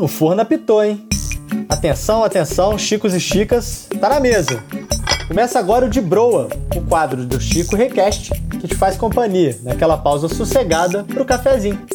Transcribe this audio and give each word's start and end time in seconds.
o 0.00 0.08
forno 0.08 0.40
apitou, 0.40 0.82
hein? 0.82 1.06
Atenção, 1.68 2.24
atenção, 2.24 2.78
chicos 2.78 3.14
e 3.14 3.20
chicas, 3.20 3.86
tá 4.00 4.08
na 4.08 4.18
mesa. 4.18 4.64
Começa 5.28 5.58
agora 5.58 5.86
o 5.86 5.90
de 5.90 6.00
Broa, 6.00 6.48
o 6.74 6.80
quadro 6.86 7.24
do 7.24 7.38
Chico 7.38 7.76
Request, 7.76 8.30
que 8.58 8.66
te 8.66 8.74
faz 8.74 8.96
companhia 8.96 9.58
naquela 9.62 9.98
pausa 9.98 10.28
sossegada 10.28 11.04
pro 11.04 11.24
cafezinho. 11.24 11.86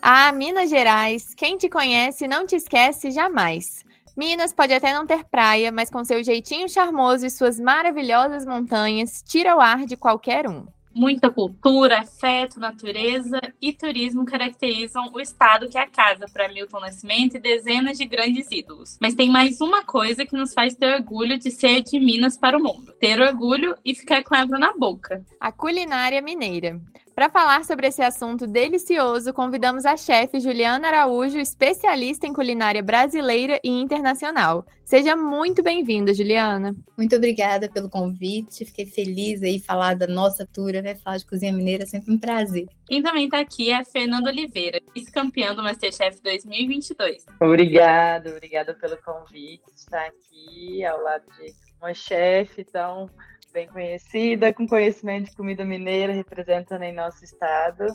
Ah, 0.00 0.32
Minas 0.32 0.70
Gerais, 0.70 1.34
quem 1.36 1.58
te 1.58 1.68
conhece 1.68 2.26
não 2.26 2.46
te 2.46 2.56
esquece 2.56 3.10
jamais. 3.10 3.84
Minas 4.16 4.52
pode 4.52 4.72
até 4.72 4.94
não 4.94 5.06
ter 5.06 5.24
praia, 5.24 5.70
mas 5.70 5.90
com 5.90 6.02
seu 6.02 6.24
jeitinho 6.24 6.68
charmoso 6.68 7.26
e 7.26 7.30
suas 7.30 7.60
maravilhosas 7.60 8.46
montanhas, 8.46 9.22
tira 9.22 9.54
o 9.54 9.60
ar 9.60 9.84
de 9.84 9.96
qualquer 9.96 10.48
um. 10.48 10.66
Muita 10.98 11.28
cultura, 11.28 11.98
afeto, 11.98 12.58
natureza 12.58 13.38
e 13.60 13.70
turismo 13.70 14.24
caracterizam 14.24 15.10
o 15.12 15.20
estado 15.20 15.68
que 15.68 15.76
é 15.76 15.82
a 15.82 15.86
casa 15.86 16.24
para 16.32 16.48
Milton 16.48 16.80
Nascimento 16.80 17.36
e 17.36 17.38
dezenas 17.38 17.98
de 17.98 18.06
grandes 18.06 18.50
ídolos. 18.50 18.96
Mas 18.98 19.14
tem 19.14 19.28
mais 19.28 19.60
uma 19.60 19.84
coisa 19.84 20.24
que 20.24 20.34
nos 20.34 20.54
faz 20.54 20.74
ter 20.74 20.94
orgulho 20.94 21.38
de 21.38 21.50
ser 21.50 21.82
de 21.82 22.00
Minas 22.00 22.38
para 22.38 22.56
o 22.56 22.62
mundo: 22.62 22.94
ter 22.98 23.20
orgulho 23.20 23.76
e 23.84 23.94
ficar 23.94 24.24
com 24.24 24.34
água 24.34 24.58
na 24.58 24.72
boca. 24.72 25.22
A 25.38 25.52
culinária 25.52 26.22
mineira. 26.22 26.80
Para 27.16 27.30
falar 27.30 27.64
sobre 27.64 27.86
esse 27.86 28.02
assunto 28.02 28.46
delicioso, 28.46 29.32
convidamos 29.32 29.86
a 29.86 29.96
chefe 29.96 30.38
Juliana 30.38 30.88
Araújo, 30.88 31.38
especialista 31.38 32.26
em 32.26 32.32
culinária 32.34 32.82
brasileira 32.82 33.58
e 33.64 33.70
internacional. 33.70 34.66
Seja 34.84 35.16
muito 35.16 35.62
bem-vinda, 35.62 36.12
Juliana. 36.12 36.76
Muito 36.94 37.16
obrigada 37.16 37.70
pelo 37.70 37.88
convite. 37.88 38.66
Fiquei 38.66 38.84
feliz 38.84 39.42
aí 39.42 39.58
falar 39.58 39.96
da 39.96 40.06
nossa 40.06 40.46
tour, 40.46 40.72
né? 40.72 40.94
Falar 40.96 41.16
de 41.16 41.24
cozinha 41.24 41.54
mineira 41.54 41.84
é 41.84 41.86
sempre 41.86 42.12
um 42.12 42.18
prazer. 42.18 42.66
Quem 42.86 43.02
também 43.02 43.24
está 43.24 43.40
aqui 43.40 43.70
é 43.70 43.76
a 43.76 43.84
Fernanda 43.86 44.28
Oliveira, 44.28 44.78
vice-campeã 44.94 45.54
do 45.54 45.62
Masterchef 45.62 46.20
2022. 46.22 47.24
Obrigada, 47.40 48.28
obrigada 48.28 48.74
pelo 48.74 48.98
convite. 48.98 49.64
Estar 49.74 50.04
aqui 50.04 50.84
ao 50.84 51.00
lado 51.00 51.24
de 51.38 51.54
uma 51.80 51.94
chefe 51.94 52.62
tão 52.62 53.08
bem 53.56 53.66
conhecida, 53.68 54.52
com 54.52 54.68
conhecimento 54.68 55.30
de 55.30 55.34
comida 55.34 55.64
mineira, 55.64 56.12
representando 56.12 56.82
em 56.82 56.92
nosso 56.92 57.24
estado. 57.24 57.86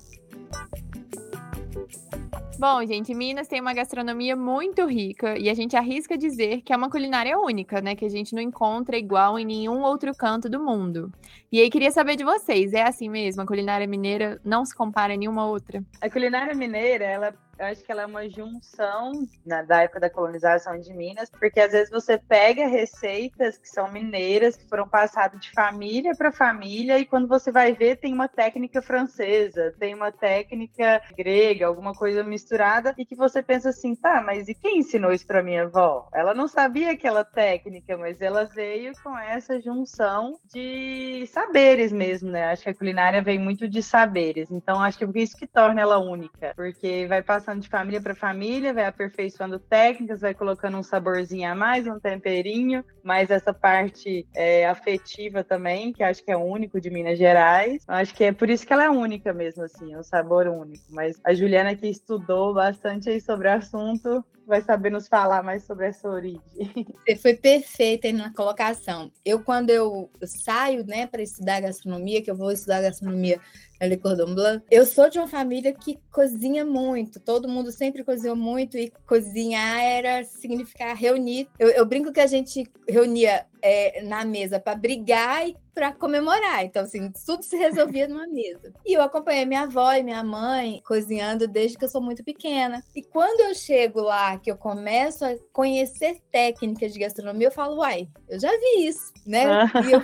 Bom, 2.58 2.84
gente, 2.84 3.14
Minas 3.14 3.48
tem 3.48 3.62
uma 3.62 3.74
gastronomia 3.74 4.36
muito 4.36 4.88
rica 4.88 5.38
e 5.38 5.50
a 5.50 5.54
gente 5.54 5.76
arrisca 5.78 6.18
dizer 6.18 6.62
que 6.62 6.74
é 6.74 6.76
uma 6.76 6.90
culinária 6.90 7.38
única, 7.38 7.80
né? 7.80 7.96
Que 7.96 8.06
a 8.06 8.10
gente 8.10 8.34
não 8.34 8.42
encontra 8.42 8.98
igual 8.98 9.38
em 9.38 9.46
nenhum 9.46 9.84
outro 9.84 10.16
canto 10.16 10.50
do 10.50 10.60
mundo. 10.60 11.12
E 11.52 11.60
aí 11.60 11.70
queria 11.70 11.92
saber 11.92 12.16
de 12.16 12.24
vocês, 12.24 12.74
é 12.74 12.82
assim 12.82 13.08
mesmo? 13.08 13.44
A 13.44 13.46
culinária 13.46 13.86
mineira 13.86 14.42
não 14.44 14.66
se 14.66 14.76
compara 14.76 15.14
a 15.14 15.18
nenhuma 15.18 15.46
outra? 15.46 15.84
A 16.02 16.10
culinária 16.10 16.56
mineira, 16.56 17.06
ela 17.06 17.34
eu 17.62 17.68
acho 17.68 17.84
que 17.84 17.92
ela 17.92 18.02
é 18.02 18.06
uma 18.08 18.28
junção 18.28 19.12
né, 19.46 19.64
da 19.64 19.84
época 19.84 20.00
da 20.00 20.10
colonização 20.10 20.80
de 20.80 20.92
Minas, 20.96 21.30
porque 21.30 21.60
às 21.60 21.72
vezes 21.72 21.92
você 21.92 22.18
pega 22.18 22.66
receitas 22.66 23.56
que 23.56 23.70
são 23.70 23.92
mineiras, 23.92 24.56
que 24.56 24.68
foram 24.68 24.90
passadas 24.90 25.40
de 25.40 25.52
família 25.52 26.16
para 26.16 26.32
família, 26.32 26.98
e 26.98 27.06
quando 27.06 27.28
você 27.28 27.52
vai 27.52 27.74
ver, 27.74 27.98
tem 27.98 28.14
uma 28.14 28.28
técnica 28.28 28.82
francesa, 28.82 29.76
tem 29.80 29.94
uma 29.94 30.12
técnica 30.12 31.04
grega, 31.16 31.68
alguma 31.68 31.94
coisa 31.94 32.24
misturada, 32.24 32.96
e 32.98 33.06
que 33.06 33.16
você 33.16 33.44
pensa 33.44 33.70
assim, 33.70 33.96
tá, 33.96 34.22
mas 34.22 34.50
e 34.50 34.56
quem 34.56 34.80
ensinou 34.80 35.14
isso 35.14 35.28
para 35.28 35.44
minha 35.44 35.64
avó? 35.64 36.10
Ela 36.16 36.34
não 36.34 36.48
sabia 36.48 36.92
aquela 36.92 37.24
técnica, 37.24 37.96
mas 37.96 38.20
ela 38.22 38.46
veio 38.46 38.92
com 39.04 39.16
essa 39.16 39.62
junção 39.62 40.40
de 40.52 41.28
saberes 41.28 41.92
mesmo, 41.92 42.32
né? 42.32 42.46
Acho 42.46 42.64
que 42.64 42.70
a 42.72 42.76
culinária 42.76 43.22
vem 43.22 43.38
muito 43.38 43.68
de 43.68 43.84
saberes, 43.84 44.50
então 44.50 44.82
acho 44.82 44.98
que 44.98 45.04
é 45.04 45.22
isso 45.22 45.38
que 45.38 45.46
torna 45.46 45.80
ela 45.80 46.00
única, 46.00 46.54
porque 46.56 47.06
vai 47.06 47.22
passando 47.22 47.51
passando 47.52 47.62
de 47.62 47.70
família 47.70 48.02
para 48.02 48.16
família, 48.16 48.74
vai 48.74 48.86
aperfeiçoando 48.86 49.60
técnicas, 49.60 50.22
vai 50.22 50.34
colocando 50.34 50.78
um 50.78 50.84
saborzinho 50.84 51.52
a 51.52 51.56
mais, 51.56 51.86
um 51.86 52.00
temperinho, 52.00 52.84
mas 53.04 53.30
essa 53.30 53.54
parte 53.54 54.26
é, 54.34 54.66
afetiva 54.68 55.44
também, 55.44 55.92
que 55.92 56.04
acho 56.04 56.24
que 56.24 56.32
é 56.32 56.38
único 56.38 56.80
de 56.80 56.90
Minas 56.90 57.18
Gerais. 57.18 57.84
Acho 57.88 58.14
que 58.14 58.24
é 58.24 58.32
por 58.32 58.50
isso 58.50 58.66
que 58.66 58.72
ela 58.72 58.86
é 58.86 58.90
única 58.90 59.34
mesmo, 59.34 59.64
assim, 59.64 59.94
é 59.94 60.00
um 60.00 60.04
sabor 60.04 60.48
único. 60.48 60.84
Mas 60.90 61.20
a 61.24 61.34
Juliana 61.34 61.76
que 61.76 61.88
estudou 61.88 62.54
bastante 62.54 63.10
aí 63.10 63.20
sobre 63.20 63.48
o 63.48 63.52
assunto, 63.52 64.24
vai 64.52 64.62
saber 64.62 64.92
nos 64.92 65.08
falar 65.08 65.42
mais 65.42 65.64
sobre 65.64 65.88
essa 65.88 66.10
origem. 66.10 66.42
Você 67.08 67.16
foi 67.16 67.34
perfeita 67.34 68.08
aí 68.08 68.12
na 68.14 68.34
colocação. 68.34 69.10
Eu, 69.24 69.42
quando 69.42 69.70
eu 69.70 70.10
saio, 70.26 70.86
né, 70.86 71.08
para 71.08 71.22
estudar 71.22 71.62
gastronomia, 71.62 72.22
que 72.22 72.30
eu 72.30 72.36
vou 72.36 72.52
estudar 72.52 72.82
gastronomia 72.82 73.40
na 73.80 73.88
Le 73.88 73.96
Cordon 73.96 74.36
Blanc, 74.36 74.62
eu 74.70 74.86
sou 74.86 75.10
de 75.10 75.18
uma 75.18 75.28
família 75.28 75.74
que 75.74 75.98
cozinha 76.12 76.66
muito. 76.66 77.18
Todo 77.18 77.48
mundo 77.48 77.72
sempre 77.72 78.04
cozinhou 78.04 78.36
muito 78.36 78.78
e 78.78 78.92
cozinhar 79.08 79.80
era 79.80 80.26
significar 80.26 80.98
reunir. 80.98 81.48
Eu, 81.58 81.70
eu 81.70 81.86
brinco 81.86 82.12
que 82.12 82.20
a 82.20 82.28
gente 82.28 82.70
reunia 82.90 83.46
é, 83.62 84.02
na 84.04 84.26
mesa 84.26 84.60
para 84.60 84.76
brigar 84.76 85.48
e 85.48 85.56
para 85.74 85.92
comemorar. 85.92 86.66
Então, 86.66 86.84
assim, 86.84 87.12
tudo 87.26 87.44
se 87.44 87.56
resolvia 87.56 88.08
numa 88.08 88.28
mesa. 88.28 88.74
E 88.86 88.94
eu 88.94 89.02
acompanhei 89.02 89.46
minha 89.46 89.62
avó 89.62 89.94
e 89.94 90.04
minha 90.04 90.24
mãe 90.24 90.82
cozinhando 90.86 91.48
desde 91.48 91.78
que 91.78 91.86
eu 91.86 91.90
sou 91.90 92.02
muito 92.02 92.24
pequena. 92.24 92.84
E 92.96 93.02
quando 93.02 93.42
eu 93.42 93.56
chego 93.56 94.02
lá, 94.02 94.38
que 94.38 94.52
eu 94.52 94.58
começo 94.58 95.24
a 95.24 95.36
conhecer 95.54 96.20
técnicas 96.32 96.94
de 96.94 97.00
gastronomia, 97.00 97.48
eu 97.48 97.52
falo, 97.52 97.78
uai, 97.78 98.08
eu 98.28 98.40
já 98.40 98.50
vi 98.52 98.88
isso, 98.88 99.14
né? 99.26 99.46
E 99.88 99.92
eu 99.92 100.02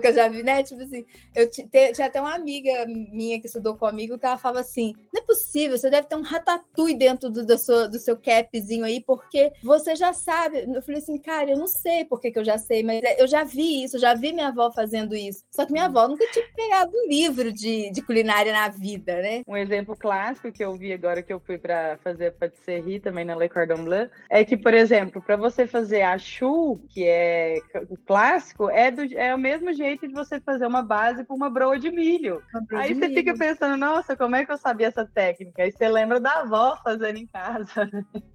que 0.00 0.06
eu 0.06 0.14
já 0.14 0.28
vi, 0.28 0.42
né? 0.42 0.62
Tipo 0.62 0.82
assim, 0.82 1.04
eu 1.34 1.50
tinha 1.50 2.06
até 2.06 2.20
uma 2.20 2.34
amiga 2.34 2.86
minha 2.86 3.40
que 3.40 3.46
estudou 3.46 3.76
comigo 3.76 4.18
que 4.18 4.26
ela 4.26 4.38
falava 4.38 4.60
assim: 4.60 4.94
não 5.12 5.22
é 5.22 5.24
possível, 5.24 5.76
você 5.76 5.90
deve 5.90 6.06
ter 6.06 6.16
um 6.16 6.22
ratatouille 6.22 6.96
dentro 6.96 7.30
do, 7.30 7.44
do, 7.44 7.58
seu, 7.58 7.88
do 7.88 7.98
seu 7.98 8.16
capzinho 8.16 8.84
aí, 8.84 9.02
porque 9.02 9.52
você 9.62 9.94
já 9.96 10.12
sabe. 10.12 10.66
Eu 10.72 10.82
falei 10.82 11.00
assim, 11.00 11.18
cara, 11.18 11.50
eu 11.50 11.58
não 11.58 11.68
sei 11.68 12.04
por 12.04 12.20
que, 12.20 12.32
eu 12.34 12.44
já 12.44 12.58
sei, 12.58 12.82
mas 12.82 13.00
eu 13.18 13.26
já 13.26 13.44
vi 13.44 13.84
isso, 13.84 13.98
já 13.98 14.14
vi 14.14 14.32
minha 14.32 14.48
avó 14.48 14.70
fazendo 14.72 15.14
isso. 15.14 15.44
Só 15.50 15.66
que 15.66 15.72
minha 15.72 15.86
avó 15.86 16.08
nunca 16.08 16.26
tinha 16.30 16.44
pegado 16.54 16.92
um 16.94 17.08
livro 17.08 17.52
de, 17.52 17.90
de 17.90 18.02
culinária 18.02 18.52
na 18.52 18.68
vida, 18.68 19.20
né? 19.20 19.42
Um 19.46 19.56
exemplo 19.56 19.96
clássico 19.96 20.52
que 20.52 20.64
eu 20.64 20.74
vi 20.74 20.92
agora 20.92 21.22
que 21.22 21.32
eu 21.32 21.40
fui 21.40 21.58
para 21.58 21.98
fazer 21.98 22.32
patisserie 22.32 23.00
também 23.00 23.24
na 23.24 23.36
Le 23.36 23.48
Cordon 23.48 23.84
Bleu 23.84 24.08
é 24.28 24.44
que, 24.44 24.56
por 24.56 24.74
exemplo, 24.74 25.22
para 25.22 25.36
você 25.36 25.66
fazer 25.66 26.02
a 26.02 26.16
chou, 26.18 26.80
que 26.88 27.06
é 27.06 27.60
clássico, 28.06 28.70
é, 28.70 28.90
do, 28.90 29.02
é 29.16 29.34
o 29.34 29.38
mesmo 29.38 29.59
mesmo 29.60 29.72
jeito 29.74 30.08
de 30.08 30.14
você 30.14 30.40
fazer 30.40 30.66
uma 30.66 30.82
base 30.82 31.24
com 31.24 31.34
uma 31.34 31.50
broa 31.50 31.78
de 31.78 31.90
milho. 31.90 32.42
Broa 32.66 32.82
Aí 32.82 32.94
de 32.94 33.00
você 33.00 33.08
milho. 33.08 33.20
fica 33.20 33.36
pensando, 33.36 33.76
nossa, 33.76 34.16
como 34.16 34.36
é 34.36 34.44
que 34.44 34.52
eu 34.52 34.58
sabia 34.58 34.88
essa 34.88 35.04
técnica? 35.04 35.62
Aí 35.62 35.70
você 35.70 35.88
lembra 35.88 36.18
da 36.18 36.40
avó 36.40 36.76
fazendo 36.82 37.16
em 37.16 37.26
casa. 37.26 37.88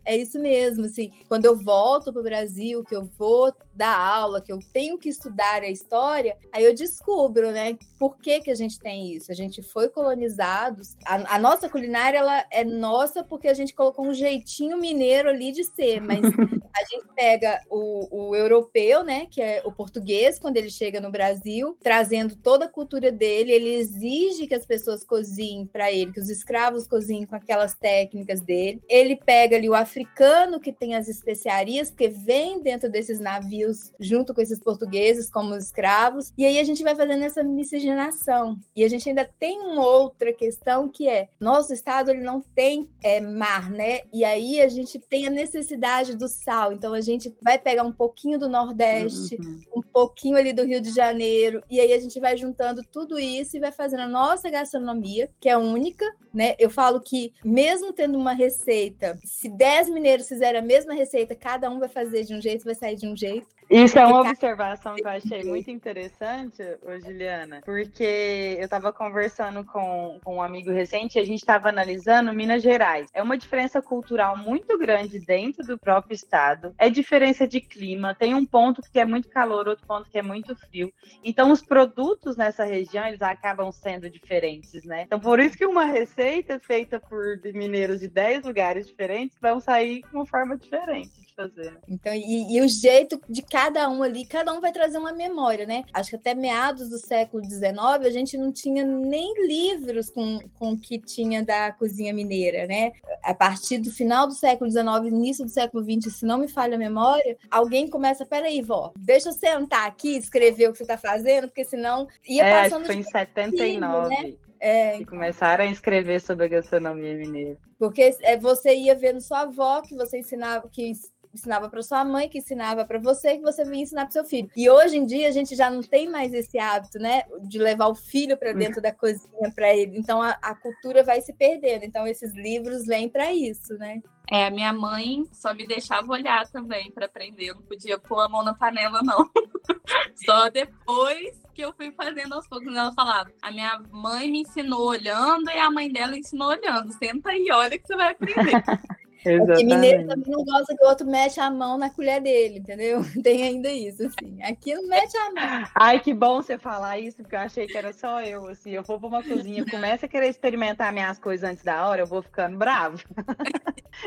É 0.06 0.16
isso 0.16 0.40
mesmo, 0.40 0.86
assim. 0.86 1.12
Quando 1.28 1.46
eu 1.46 1.56
volto 1.58 2.12
para 2.12 2.20
o 2.22 2.24
Brasil, 2.24 2.84
que 2.84 2.96
eu 2.96 3.06
vou 3.18 3.52
dar 3.76 3.98
aula, 3.98 4.42
que 4.42 4.52
eu 4.52 4.60
tenho 4.72 4.98
que 4.98 5.10
estudar 5.10 5.62
a 5.62 5.70
história, 5.70 6.38
aí 6.52 6.64
eu 6.64 6.74
descubro, 6.74 7.52
né, 7.52 7.78
por 8.00 8.18
que 8.18 8.40
que 8.40 8.52
a 8.52 8.56
gente 8.56 8.80
tem 8.80 9.14
isso? 9.14 9.32
A 9.32 9.36
gente 9.36 9.62
foi 9.62 9.90
colonizados. 9.90 10.96
A, 11.06 11.36
a 11.36 11.40
nossa 11.40 11.70
culinária, 11.70 12.18
ela 12.18 12.46
é 12.52 12.64
nossa 12.64 13.24
porque 13.24 13.48
a 13.48 13.54
gente 13.54 13.74
colocou 13.74 14.06
um 14.06 14.14
jeitinho 14.14 14.78
mineiro 14.78 15.30
ali 15.30 15.52
de 15.52 15.64
ser, 15.64 16.00
mas 16.00 16.20
a 16.76 16.84
gente 16.90 17.06
pega 17.16 17.62
o, 17.70 18.30
o 18.30 18.36
europeu, 18.36 19.04
né, 19.04 19.28
que 19.30 19.42
é 19.42 19.62
o 19.66 19.72
português, 19.72 20.40
quando 20.40 20.58
ele 20.58 20.70
chega 20.70 21.02
no 21.02 21.12
Brasil, 21.12 21.78
trazendo 21.82 22.36
toda 22.36 22.66
a 22.66 22.70
cultura 22.70 23.12
dele, 23.12 23.52
ele 23.52 23.76
exige 23.76 24.48
que 24.48 24.56
as 24.56 24.66
pessoas 24.66 25.04
cozinhem 25.04 25.66
para 25.66 25.92
ele, 25.92 26.14
que 26.14 26.20
os 26.20 26.30
escravos 26.30 26.88
cozinhem 26.88 27.26
com 27.26 27.36
aquelas 27.36 27.74
técnicas 27.74 28.42
dele. 28.42 28.82
Ele 28.88 29.16
pega 29.16 29.56
ali 29.56 29.70
o 29.70 29.76
africano 29.76 30.60
que 30.60 30.72
tem 30.72 30.96
as 30.96 31.08
especiarias, 31.08 31.90
porque 31.90 32.10
vem 32.10 32.62
dentro 32.62 32.90
desses 32.90 33.20
navios 33.20 33.65
junto 34.00 34.34
com 34.34 34.42
esses 34.42 34.60
portugueses 34.60 35.30
como 35.30 35.56
escravos, 35.56 36.34
e 36.38 36.46
aí 36.46 36.60
a 36.60 36.64
gente 36.64 36.84
vai 36.84 36.96
fazendo 36.96 37.24
essa 37.24 37.44
miscigenação. 37.44 38.58
E 38.76 38.84
a 38.84 38.90
gente 38.90 39.08
ainda 39.08 39.30
tem 39.40 39.60
uma 39.62 39.86
outra 39.86 40.34
questão 40.34 40.90
que 40.90 41.08
é, 41.08 41.30
nosso 41.40 41.74
estado 41.74 42.12
ele 42.12 42.22
não 42.22 42.42
tem 42.42 42.90
é, 43.04 43.20
mar, 43.22 43.70
né? 43.70 44.02
E 44.14 44.24
aí 44.24 44.62
a 44.62 44.68
gente 44.68 45.00
tem 45.00 45.28
a 45.28 45.30
necessidade 45.30 46.16
do 46.16 46.28
sal, 46.28 46.74
então 46.74 46.94
a 46.94 47.02
gente 47.02 47.34
vai 47.42 47.58
pegar 47.58 47.84
um 47.84 47.92
pouquinho 47.92 48.38
do 48.38 48.50
Nordeste, 48.50 49.36
uhum. 49.36 49.62
um 49.78 49.82
pouquinho 49.82 50.38
ali 50.38 50.54
do 50.54 50.64
Rio 50.64 50.82
de 50.82 50.92
Janeiro, 50.92 51.16
Janeiro. 51.16 51.64
E 51.70 51.80
aí 51.80 51.94
a 51.94 52.00
gente 52.00 52.20
vai 52.20 52.36
juntando 52.38 52.84
tudo 52.84 53.20
isso 53.20 53.56
e 53.56 53.60
vai 53.60 53.72
fazendo 53.72 54.02
a 54.02 54.08
nossa 54.08 54.50
gastronomia, 54.50 55.30
que 55.40 55.50
é 55.50 55.58
única, 55.58 56.06
né? 56.34 56.56
Eu 56.60 56.70
falo 56.70 57.00
que 57.00 57.34
mesmo 57.44 57.94
tendo 57.94 58.18
uma 58.18 58.34
receita, 58.34 59.18
se 59.24 59.50
10 59.50 59.90
mineiros 59.90 60.28
fizerem 60.28 60.60
a 60.60 60.64
mesma 60.64 60.94
receita, 60.94 61.36
cada 61.36 61.70
um 61.70 61.80
vai 61.80 61.90
fazer 61.90 62.24
de 62.24 62.34
um 62.34 62.42
jeito, 62.42 62.66
vai 62.66 62.76
sair 62.76 62.96
de 62.96 63.08
um 63.08 63.16
jeito. 63.16 63.48
Isso 63.70 63.98
é 63.98 64.06
uma 64.06 64.22
observação 64.22 64.96
que 64.96 65.04
eu 65.04 65.10
achei 65.10 65.44
muito 65.44 65.72
interessante, 65.72 66.62
ô 66.84 67.00
Juliana, 67.00 67.62
porque 67.66 68.56
eu 68.60 68.66
estava 68.66 68.94
conversando 68.94 69.64
com, 69.66 70.20
com 70.24 70.36
um 70.36 70.42
amigo 70.42 70.72
recente 70.72 71.18
e 71.18 71.22
a 71.22 71.26
gente 71.26 71.40
estava 71.40 71.70
analisando 71.70 72.34
Minas 72.34 72.62
Gerais. 72.62 73.08
É 73.14 73.24
uma 73.24 73.38
diferença 73.38 73.82
cultural 73.82 74.38
muito 74.38 74.78
grande 74.78 75.20
dentro 75.20 75.66
do 75.66 75.80
próprio 75.80 76.14
estado, 76.14 76.76
é 76.78 76.90
diferença 76.90 77.48
de 77.48 77.60
clima, 77.60 78.14
tem 78.14 78.36
um 78.36 78.46
ponto 78.46 78.82
que 78.82 79.00
é 79.00 79.06
muito 79.06 79.30
calor, 79.30 79.68
outro 79.68 79.86
ponto 79.88 80.10
que 80.10 80.18
é 80.18 80.22
muito 80.22 80.56
frio. 80.56 80.94
Então, 81.24 81.52
os 81.52 81.62
produtos 81.62 82.38
nessa 82.38 82.64
região, 82.64 83.08
eles 83.08 83.22
acabam 83.22 83.72
sendo 83.72 84.10
diferentes, 84.10 84.84
né? 84.84 85.04
Então, 85.04 85.20
por 85.20 85.40
isso 85.40 85.58
que 85.58 85.66
uma 85.66 85.86
receita 85.86 86.60
feita 86.60 87.00
por 87.00 87.40
mineiros 87.54 88.00
de 88.00 88.08
10 88.08 88.46
lugares 88.46 88.88
diferentes 88.88 89.38
vão 89.42 89.60
sair 89.60 90.04
com 90.04 90.18
uma 90.18 90.26
forma 90.26 90.56
diferente 90.56 91.25
fazer. 91.36 91.78
Então, 91.88 92.14
e, 92.14 92.56
e, 92.56 92.62
o 92.62 92.68
jeito 92.68 93.20
de 93.30 93.42
cada 93.42 93.90
um 93.90 94.02
ali, 94.02 94.26
cada 94.26 94.54
um 94.54 94.62
vai 94.62 94.72
trazer 94.72 94.98
uma 94.98 95.12
memória, 95.12 95.66
né? 95.66 95.84
Acho 95.94 96.12
que 96.12 96.16
até 96.16 96.34
meados 96.34 96.90
do 96.90 96.98
século 96.98 97.44
XIX 97.44 97.76
a 97.78 98.10
gente 98.10 98.38
não 98.38 98.52
tinha 98.52 98.84
nem 98.86 99.46
livros 99.46 100.10
com, 100.10 100.40
com 100.58 100.72
o 100.72 100.80
que 100.80 100.98
tinha 101.00 101.44
da 101.44 101.72
cozinha 101.72 102.14
mineira, 102.14 102.66
né? 102.66 102.94
A 103.22 103.34
partir 103.34 103.78
do 103.80 103.92
final 103.92 104.28
do 104.28 104.34
século 104.34 104.70
XIX, 104.70 104.86
início 105.08 105.46
do 105.46 105.52
século 105.52 105.84
XX, 105.84 106.14
se 106.14 106.26
não 106.26 106.38
me 106.38 106.48
falha 106.48 106.76
a 106.76 106.80
memória, 106.80 107.38
alguém 107.52 107.90
começa, 107.90 108.26
peraí, 108.26 108.62
vó, 108.62 108.94
deixa 108.98 109.30
eu 109.30 109.34
sentar 109.34 109.88
aqui 109.88 110.16
e 110.16 110.18
escrever 110.18 110.70
o 110.70 110.72
que 110.72 110.78
você 110.78 110.84
está 110.84 110.98
fazendo, 110.98 111.48
porque 111.48 111.66
senão 111.66 112.08
ia 112.28 112.46
é, 112.46 112.64
passando... 112.64 112.86
foi 112.86 112.96
em 112.96 113.04
79. 113.04 114.10
Né? 114.10 114.34
É, 114.60 114.98
e 114.98 115.06
começaram 115.06 115.64
a 115.66 115.68
escrever 115.68 116.20
sobre 116.22 116.46
a 116.46 116.48
gastronomia 116.48 117.14
mineira. 117.16 117.58
Porque 117.78 118.16
é, 118.22 118.38
você 118.38 118.74
ia 118.74 118.96
vendo 118.96 119.20
sua 119.20 119.42
avó, 119.42 119.82
que 119.82 119.96
você 119.96 120.20
ensinava, 120.20 120.68
que 120.70 120.94
ensinava 121.36 121.70
para 121.70 121.82
sua 121.82 122.04
mãe, 122.04 122.30
que 122.30 122.40
ensinava 122.40 122.86
para 122.86 123.00
você, 123.00 123.38
que 123.38 123.44
você 123.44 123.64
vinha 123.64 123.84
ensinar 123.84 124.04
para 124.04 124.12
seu 124.12 124.26
filho. 124.26 124.50
E 124.56 124.70
hoje 124.70 124.98
em 124.98 125.06
dia 125.06 125.28
a 125.28 125.32
gente 125.32 125.56
já 125.56 125.70
não 125.70 125.82
tem 125.82 126.10
mais 126.10 126.34
esse 126.34 126.58
hábito, 126.58 127.00
né, 127.00 127.24
de 127.44 127.58
levar 127.58 127.88
o 127.88 127.96
filho 127.96 128.38
para 128.38 128.54
dentro 128.54 128.82
da 128.82 128.92
cozinha 128.92 129.52
para 129.54 129.76
ele. 129.76 129.98
Então 129.98 130.22
a, 130.22 130.32
a, 130.42 130.56
cultura 130.56 131.04
vai 131.04 131.22
se 131.22 131.34
perdendo. 131.34 131.84
Então 131.84 132.08
esses 132.08 132.34
livros 132.34 132.86
vêm 132.86 133.10
para 133.10 133.34
isso, 133.34 133.74
né? 133.76 134.02
É, 134.32 134.50
minha 134.50 134.74
mãe 134.74 135.24
só 135.32 135.54
me 135.54 135.68
deixava 135.68 136.12
olhar 136.12 136.48
também 136.50 136.92
para 136.92 137.06
aprender. 137.06 137.50
Eu 137.50 137.56
não 137.56 137.62
podia 137.62 138.00
pôr 138.00 138.20
a 138.20 138.30
mão 138.30 138.44
na 138.44 138.56
panela, 138.56 139.02
não. 139.04 139.30
só 140.26 140.50
depois 140.50 141.40
que 141.54 141.62
eu 141.62 141.74
fui 141.74 141.92
fazendo 141.92 142.34
aos 142.34 142.48
poucos. 142.48 142.68
Ela 142.68 142.92
falava: 142.94 143.32
a 143.42 143.52
minha 143.52 143.80
mãe 143.92 144.32
me 144.32 144.42
ensinou 144.42 144.88
olhando 144.88 145.50
e 145.50 145.58
a 145.58 145.70
mãe 145.70 145.92
dela 145.92 146.18
ensinou 146.18 146.50
olhando. 146.50 146.92
Senta 146.94 147.30
aí, 147.30 147.48
olha 147.52 147.78
que 147.78 147.86
você 147.86 147.96
vai 147.96 148.12
aprender. 148.12 148.64
Exatamente. 149.26 149.48
Porque 149.48 149.76
mineiro 149.76 150.08
também 150.08 150.32
não 150.32 150.44
gosta 150.44 150.76
que 150.76 150.84
o 150.84 150.88
outro 150.88 151.08
mete 151.08 151.40
a 151.40 151.50
mão 151.50 151.78
na 151.78 151.90
colher 151.90 152.22
dele, 152.22 152.60
entendeu? 152.60 153.02
Tem 153.24 153.44
ainda 153.44 153.70
isso, 153.70 154.06
assim. 154.06 154.42
Aqui 154.44 154.74
não 154.76 154.88
mete 154.88 155.18
a 155.18 155.32
mão. 155.32 155.68
Ai, 155.76 156.00
que 156.00 156.14
bom 156.14 156.42
você 156.42 156.58
falar 156.58 157.00
isso, 157.00 157.18
porque 157.18 157.36
eu 157.36 157.40
achei 157.40 157.68
que 157.68 157.78
era 157.78 157.92
só 157.92 158.22
eu, 158.22 158.48
assim. 158.48 158.72
Eu 158.72 158.84
vou 158.84 159.00
pra 159.00 159.08
uma 159.08 159.24
cozinha, 159.24 159.66
começa 159.66 160.06
a 160.06 160.10
querer 160.10 160.30
experimentar 160.30 160.94
minhas 160.94 161.18
coisas 161.18 161.50
antes 161.50 161.64
da 161.64 161.88
hora, 161.88 162.02
eu 162.02 162.08
vou 162.08 162.22
ficando 162.22 162.58
bravo. 162.58 163.04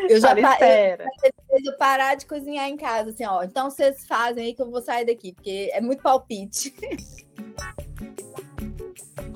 Eu 0.08 0.20
já 0.20 0.34
parei 0.36 0.96
eu 1.50 1.76
parar 1.78 2.14
de 2.14 2.26
cozinhar 2.26 2.68
em 2.68 2.76
casa, 2.76 3.10
assim, 3.10 3.24
ó. 3.24 3.42
Então 3.42 3.70
vocês 3.70 4.06
fazem 4.06 4.46
aí 4.46 4.54
que 4.54 4.62
eu 4.62 4.70
vou 4.70 4.80
sair 4.80 5.04
daqui, 5.04 5.32
porque 5.32 5.70
é 5.72 5.80
muito 5.80 6.02
palpite. 6.02 6.74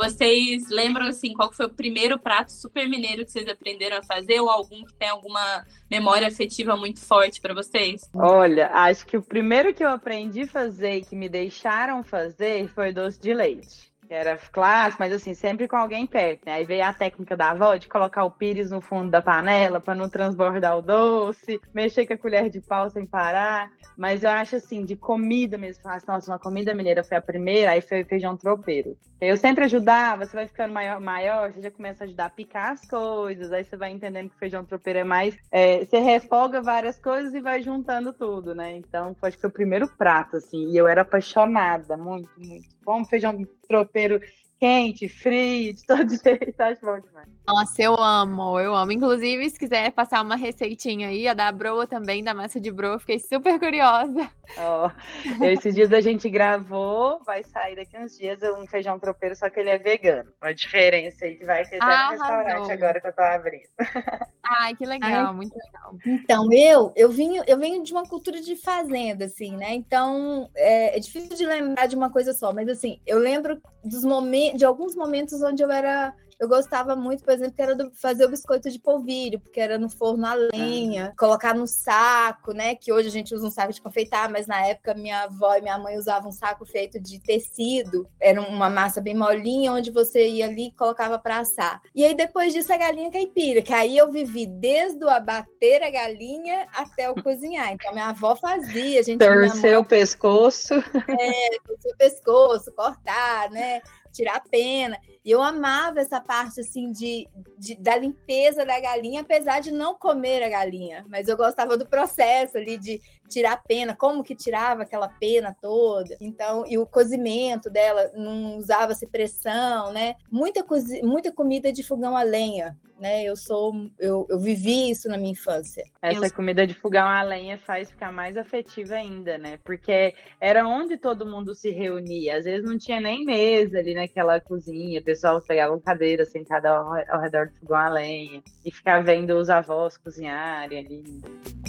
Vocês 0.03 0.69
lembram 0.69 1.07
assim 1.07 1.33
qual 1.33 1.53
foi 1.53 1.67
o 1.67 1.71
primeiro 1.71 2.19
prato 2.19 2.51
super 2.51 2.89
mineiro 2.89 3.25
que 3.25 3.31
vocês 3.31 3.49
aprenderam 3.49 3.99
a 3.99 4.03
fazer 4.03 4.41
ou 4.41 4.51
algum 4.51 4.85
que 4.85 4.93
tem 4.95 5.09
alguma 5.09 5.65
memória 5.89 6.27
afetiva 6.27 6.77
muito 6.77 6.99
forte 6.99 7.41
para 7.41 7.55
vocês? 7.55 8.11
Olha, 8.13 8.69
acho 8.73 9.07
que 9.07 9.17
o 9.17 9.23
primeiro 9.23 9.73
que 9.73 9.85
eu 9.85 9.91
aprendi 9.91 10.43
a 10.43 10.49
fazer 10.49 10.97
e 10.97 11.05
que 11.05 11.15
me 11.15 11.29
deixaram 11.29 12.03
fazer 12.03 12.67
foi 12.75 12.93
doce 12.93 13.21
de 13.21 13.33
leite 13.33 13.92
que 14.13 14.15
era 14.15 14.37
clássico, 14.37 15.03
mas 15.03 15.11
assim, 15.11 15.33
sempre 15.33 15.67
com 15.67 15.75
alguém 15.75 16.07
perto, 16.07 16.45
né? 16.45 16.53
Aí 16.53 16.67
veio 16.67 16.85
a 16.85 16.93
técnica 16.93 17.35
da 17.35 17.53
avó 17.53 17.77
de 17.77 17.89
colocar 17.89 18.25
o 18.25 18.31
pires 18.31 18.71
no 18.71 18.83
fundo 18.83 19.11
da 19.11 19.23
panela 19.23 19.81
para 19.81 19.95
não 19.95 20.07
transbordar 20.07 20.77
o 20.77 20.83
doce, 20.83 21.59
mexer 21.73 22.07
com 22.07 22.13
a 22.13 22.19
colher 22.19 22.51
de 22.51 22.61
pau 22.61 22.91
sem 22.91 23.07
parar. 23.07 23.71
Mas 23.97 24.23
eu 24.23 24.31
acho 24.31 24.57
assim, 24.57 24.85
de 24.85 24.97
comida 24.97 25.57
mesmo, 25.57 25.89
assim, 25.89 26.07
nossa, 26.07 26.31
uma 26.31 26.39
comida 26.39 26.75
mineira 26.75 27.03
foi 27.03 27.17
a 27.17 27.23
primeira, 27.23 27.71
aí 27.71 27.81
foi 27.81 28.05
feijão 28.05 28.37
tropeiro. 28.37 28.97
Eu 29.21 29.37
sempre 29.37 29.65
ajudava, 29.65 30.27
você 30.27 30.35
vai 30.35 30.49
ficando 30.49 30.75
maior, 30.75 31.01
maior, 31.01 31.53
você 31.53 31.63
já 31.63 31.71
começa 31.71 32.03
a 32.03 32.07
ajudar 32.07 32.25
a 32.25 32.31
picar 32.31 32.73
as 32.73 32.85
coisas, 32.85 33.53
aí 33.53 33.65
você 33.65 33.77
vai 33.77 33.93
entendendo 33.93 34.29
que 34.29 34.37
feijão 34.37 34.65
tropeiro 34.65 34.99
é 34.99 35.05
mais. 35.05 35.37
É, 35.51 35.85
você 35.85 36.01
refoga 36.01 36.61
várias 36.61 36.99
coisas 36.99 37.33
e 37.33 37.41
vai 37.41 37.63
juntando 37.63 38.13
tudo, 38.13 38.53
né? 38.55 38.77
Então, 38.77 39.15
acho 39.23 39.37
que 39.37 39.41
foi 39.41 39.51
o 39.51 39.53
primeiro 39.53 39.87
prato, 39.87 40.39
assim, 40.39 40.71
e 40.71 40.77
eu 40.77 40.89
era 40.89 41.03
apaixonada, 41.03 41.97
muito, 41.97 42.29
muito. 42.37 42.67
Bom, 42.85 43.05
feijão 43.05 43.47
tropeiro 43.69 44.21
quente, 44.63 45.09
frio, 45.09 45.75
de 45.75 45.85
todo 45.85 46.09
jeito, 46.23 46.61
acho 46.61 46.81
bom 46.87 47.01
demais. 47.01 47.27
Nossa, 47.45 47.83
eu 47.83 47.97
amo, 47.97 48.61
eu 48.61 48.73
amo. 48.73 48.93
Inclusive, 48.93 49.51
se 49.51 49.59
quiser 49.59 49.91
passar 49.91 50.23
uma 50.23 50.37
receitinha 50.37 51.09
aí, 51.09 51.27
a 51.27 51.35
da 51.35 51.51
broa 51.51 51.85
também, 51.85 52.23
da 52.23 52.33
massa 52.33 52.61
de 52.61 52.71
broa, 52.71 53.01
fiquei 53.01 53.19
super 53.19 53.59
curiosa. 53.59 54.31
Oh, 54.57 55.45
esses 55.45 55.75
dias 55.75 55.93
a 55.93 56.01
gente 56.01 56.31
gravou, 56.31 57.21
vai 57.25 57.43
sair 57.43 57.75
daqui 57.75 57.99
uns 57.99 58.17
dias 58.17 58.41
um 58.57 58.65
feijão 58.65 59.01
tropeiro, 59.01 59.35
só 59.35 59.51
que 59.51 59.59
ele 59.59 59.71
é 59.71 59.79
vegano. 59.79 60.31
Uma 60.41 60.55
diferença 60.55 61.25
aí 61.25 61.35
que 61.35 61.45
vai 61.45 61.65
ter 61.65 61.83
até 61.83 62.05
no 62.05 62.11
restaurante 62.11 62.71
agora 62.71 63.01
que 63.01 63.07
eu 63.09 63.13
tô 63.13 63.23
abrindo. 63.23 63.69
Ai, 64.45 64.77
que 64.77 64.87
legal, 64.87 65.27
Ai. 65.27 65.35
muito 65.35 65.57
legal. 65.57 65.97
Então, 66.07 66.53
eu, 66.53 66.93
eu 66.95 67.11
venho, 67.11 67.43
eu 67.49 67.59
venho 67.59 67.83
de 67.83 67.93
uma 67.93 68.05
cultura 68.05 68.41
de 68.41 68.55
fazenda, 68.55 69.25
assim, 69.25 69.57
né? 69.57 69.75
Então, 69.75 70.49
é, 70.55 70.97
é 70.97 71.01
difícil 71.01 71.37
de 71.37 71.47
lembrar 71.47 71.87
de 71.87 71.97
uma 71.97 72.11
coisa 72.11 72.33
só, 72.33 72.53
mas 72.53 72.69
assim, 72.69 73.01
eu 73.05 73.19
lembro 73.19 73.61
dos 73.85 74.05
momentos, 74.05 74.59
de 74.59 74.65
alguns 74.65 74.95
momentos 74.95 75.43
onde 75.43 75.63
eu 75.63 75.71
era 75.71 76.15
eu 76.43 76.49
gostava 76.49 76.97
muito, 76.97 77.23
por 77.23 77.33
exemplo, 77.33 77.55
que 77.55 77.63
era 77.63 77.77
do, 77.77 77.93
fazer 77.93 78.25
o 78.25 78.29
biscoito 78.29 78.69
de 78.69 78.81
polvilho, 78.81 79.39
porque 79.39 79.61
era 79.61 79.79
no 79.79 79.89
forno 79.89 80.27
a 80.27 80.35
lenha, 80.35 81.15
colocar 81.17 81.55
no 81.55 81.69
saco, 81.69 82.53
né? 82.53 82.75
Que 82.75 82.93
hoje 82.93 83.07
a 83.07 83.13
gente 83.13 83.33
usa 83.33 83.47
um 83.47 83.51
saco 83.51 83.73
de 83.73 83.81
confeitar, 83.81 84.29
mas 84.29 84.49
na 84.49 84.67
época 84.67 84.93
minha 84.93 85.23
avó 85.23 85.55
e 85.55 85.61
minha 85.61 85.79
mãe 85.79 85.97
usavam 85.97 86.31
um 86.31 86.33
saco 86.33 86.67
feito 86.67 86.99
de 86.99 87.21
tecido. 87.21 88.09
Era 88.19 88.41
uma 88.41 88.69
massa 88.69 89.01
bem 89.01 89.15
molinha, 89.15 89.73
onde 89.73 89.93
você 89.93 90.27
ia 90.27 90.47
ali 90.47 90.67
e 90.67 90.73
colocava 90.73 91.17
para 91.17 91.39
assar. 91.39 91.81
E 91.95 92.05
aí 92.05 92.13
depois 92.13 92.53
disso 92.53 92.73
a 92.73 92.77
galinha 92.77 93.13
caipira, 93.13 93.63
que 93.63 93.73
aí 93.73 93.97
eu 93.97 94.11
vivi 94.11 94.45
desde 94.45 95.05
o 95.05 95.09
abater 95.09 95.81
a 95.85 95.91
galinha 95.91 96.67
até 96.75 97.09
o 97.09 97.23
cozinhar. 97.23 97.71
Então 97.73 97.93
minha 97.93 98.09
avó 98.09 98.35
fazia, 98.35 98.99
a 98.99 99.03
gente 99.05 99.21
torcer 99.21 99.79
o 99.79 99.85
pescoço. 99.85 100.75
É, 100.75 101.59
torcer 101.65 101.93
o 101.93 101.97
pescoço, 101.97 102.73
cortar, 102.73 103.49
né? 103.53 103.81
Tirar 104.13 104.37
a 104.37 104.41
pena. 104.41 104.99
E 105.25 105.31
eu 105.31 105.43
amava 105.43 106.01
essa 106.01 106.21
parte 106.21 106.61
assim 106.61 106.93
de, 106.93 107.29
de, 107.59 107.75
da 107.77 107.97
limpeza 107.97 108.65
da 108.65 108.79
galinha, 108.79 109.23
apesar 109.23 109.61
de 109.61 109.71
não 109.71 109.95
comer 109.95 110.43
a 110.43 110.49
galinha, 110.49 111.05
mas 111.09 111.29
eu 111.29 111.37
gostava 111.37 111.77
do 111.77 111.87
processo 111.87 112.59
ali 112.59 112.77
de 112.77 113.01
tirar 113.33 113.53
a 113.53 113.57
pena, 113.57 113.97
como 113.97 114.23
que 114.23 114.35
tirava 114.35 114.83
aquela 114.83 115.09
pena 115.09 115.57
toda. 115.61 116.17
Então, 116.21 116.65
e 116.67 116.79
o 116.79 116.87
cozimento 116.87 117.71
dela 117.71 118.11
não 118.15 118.59
usava-se 118.59 119.07
pressão, 119.07 119.93
né? 119.93 120.17
Muita, 120.31 120.65
muita 121.03 121.33
comida 121.33 121.73
de 121.73 121.83
fogão 121.83 122.17
a 122.17 122.23
lenha, 122.23 122.77
né? 123.01 123.25
Eu 123.25 123.37
sou, 123.37 123.91
eu, 123.99 124.27
eu 124.29 124.39
vivi 124.39 124.91
isso 124.91 125.09
na 125.09 125.17
minha 125.17 125.33
infância. 125.33 125.85
Essa 126.01 126.27
eu... 126.27 126.33
comida 126.33 126.67
de 126.67 126.75
fogão 126.75 127.07
a 127.07 127.23
lenha 127.23 127.59
faz 127.59 127.91
ficar 127.91 128.13
mais 128.13 128.37
afetiva 128.37 128.95
ainda, 128.95 129.39
né? 129.39 129.59
Porque 129.65 130.15
era 130.41 130.67
onde 130.67 130.97
todo 130.97 131.27
mundo 131.27 131.55
se 131.55 131.71
reunia. 131.71 132.39
Às 132.39 132.45
vezes 132.45 132.65
não 132.69 132.79
tinha 132.79 133.01
nem 133.01 133.25
mesa 133.25 133.79
ali 133.79 133.95
naquela 133.95 134.41
cozinha, 134.41 135.01
o 135.01 135.05
pessoal 135.05 135.41
pegava 135.41 135.79
cadeira 135.81 136.25
sentada 136.25 136.71
ao, 136.71 136.95
ao 137.09 137.21
redor 137.21 137.49
do 137.49 137.55
fogão 137.59 137.79
a 137.79 137.89
lenha 137.89 138.43
e 138.65 138.71
ficava 138.71 139.03
vendo 139.03 139.37
os 139.37 139.51
avós 139.51 139.97
cozinharem 139.97 140.79
ali. 140.79 141.62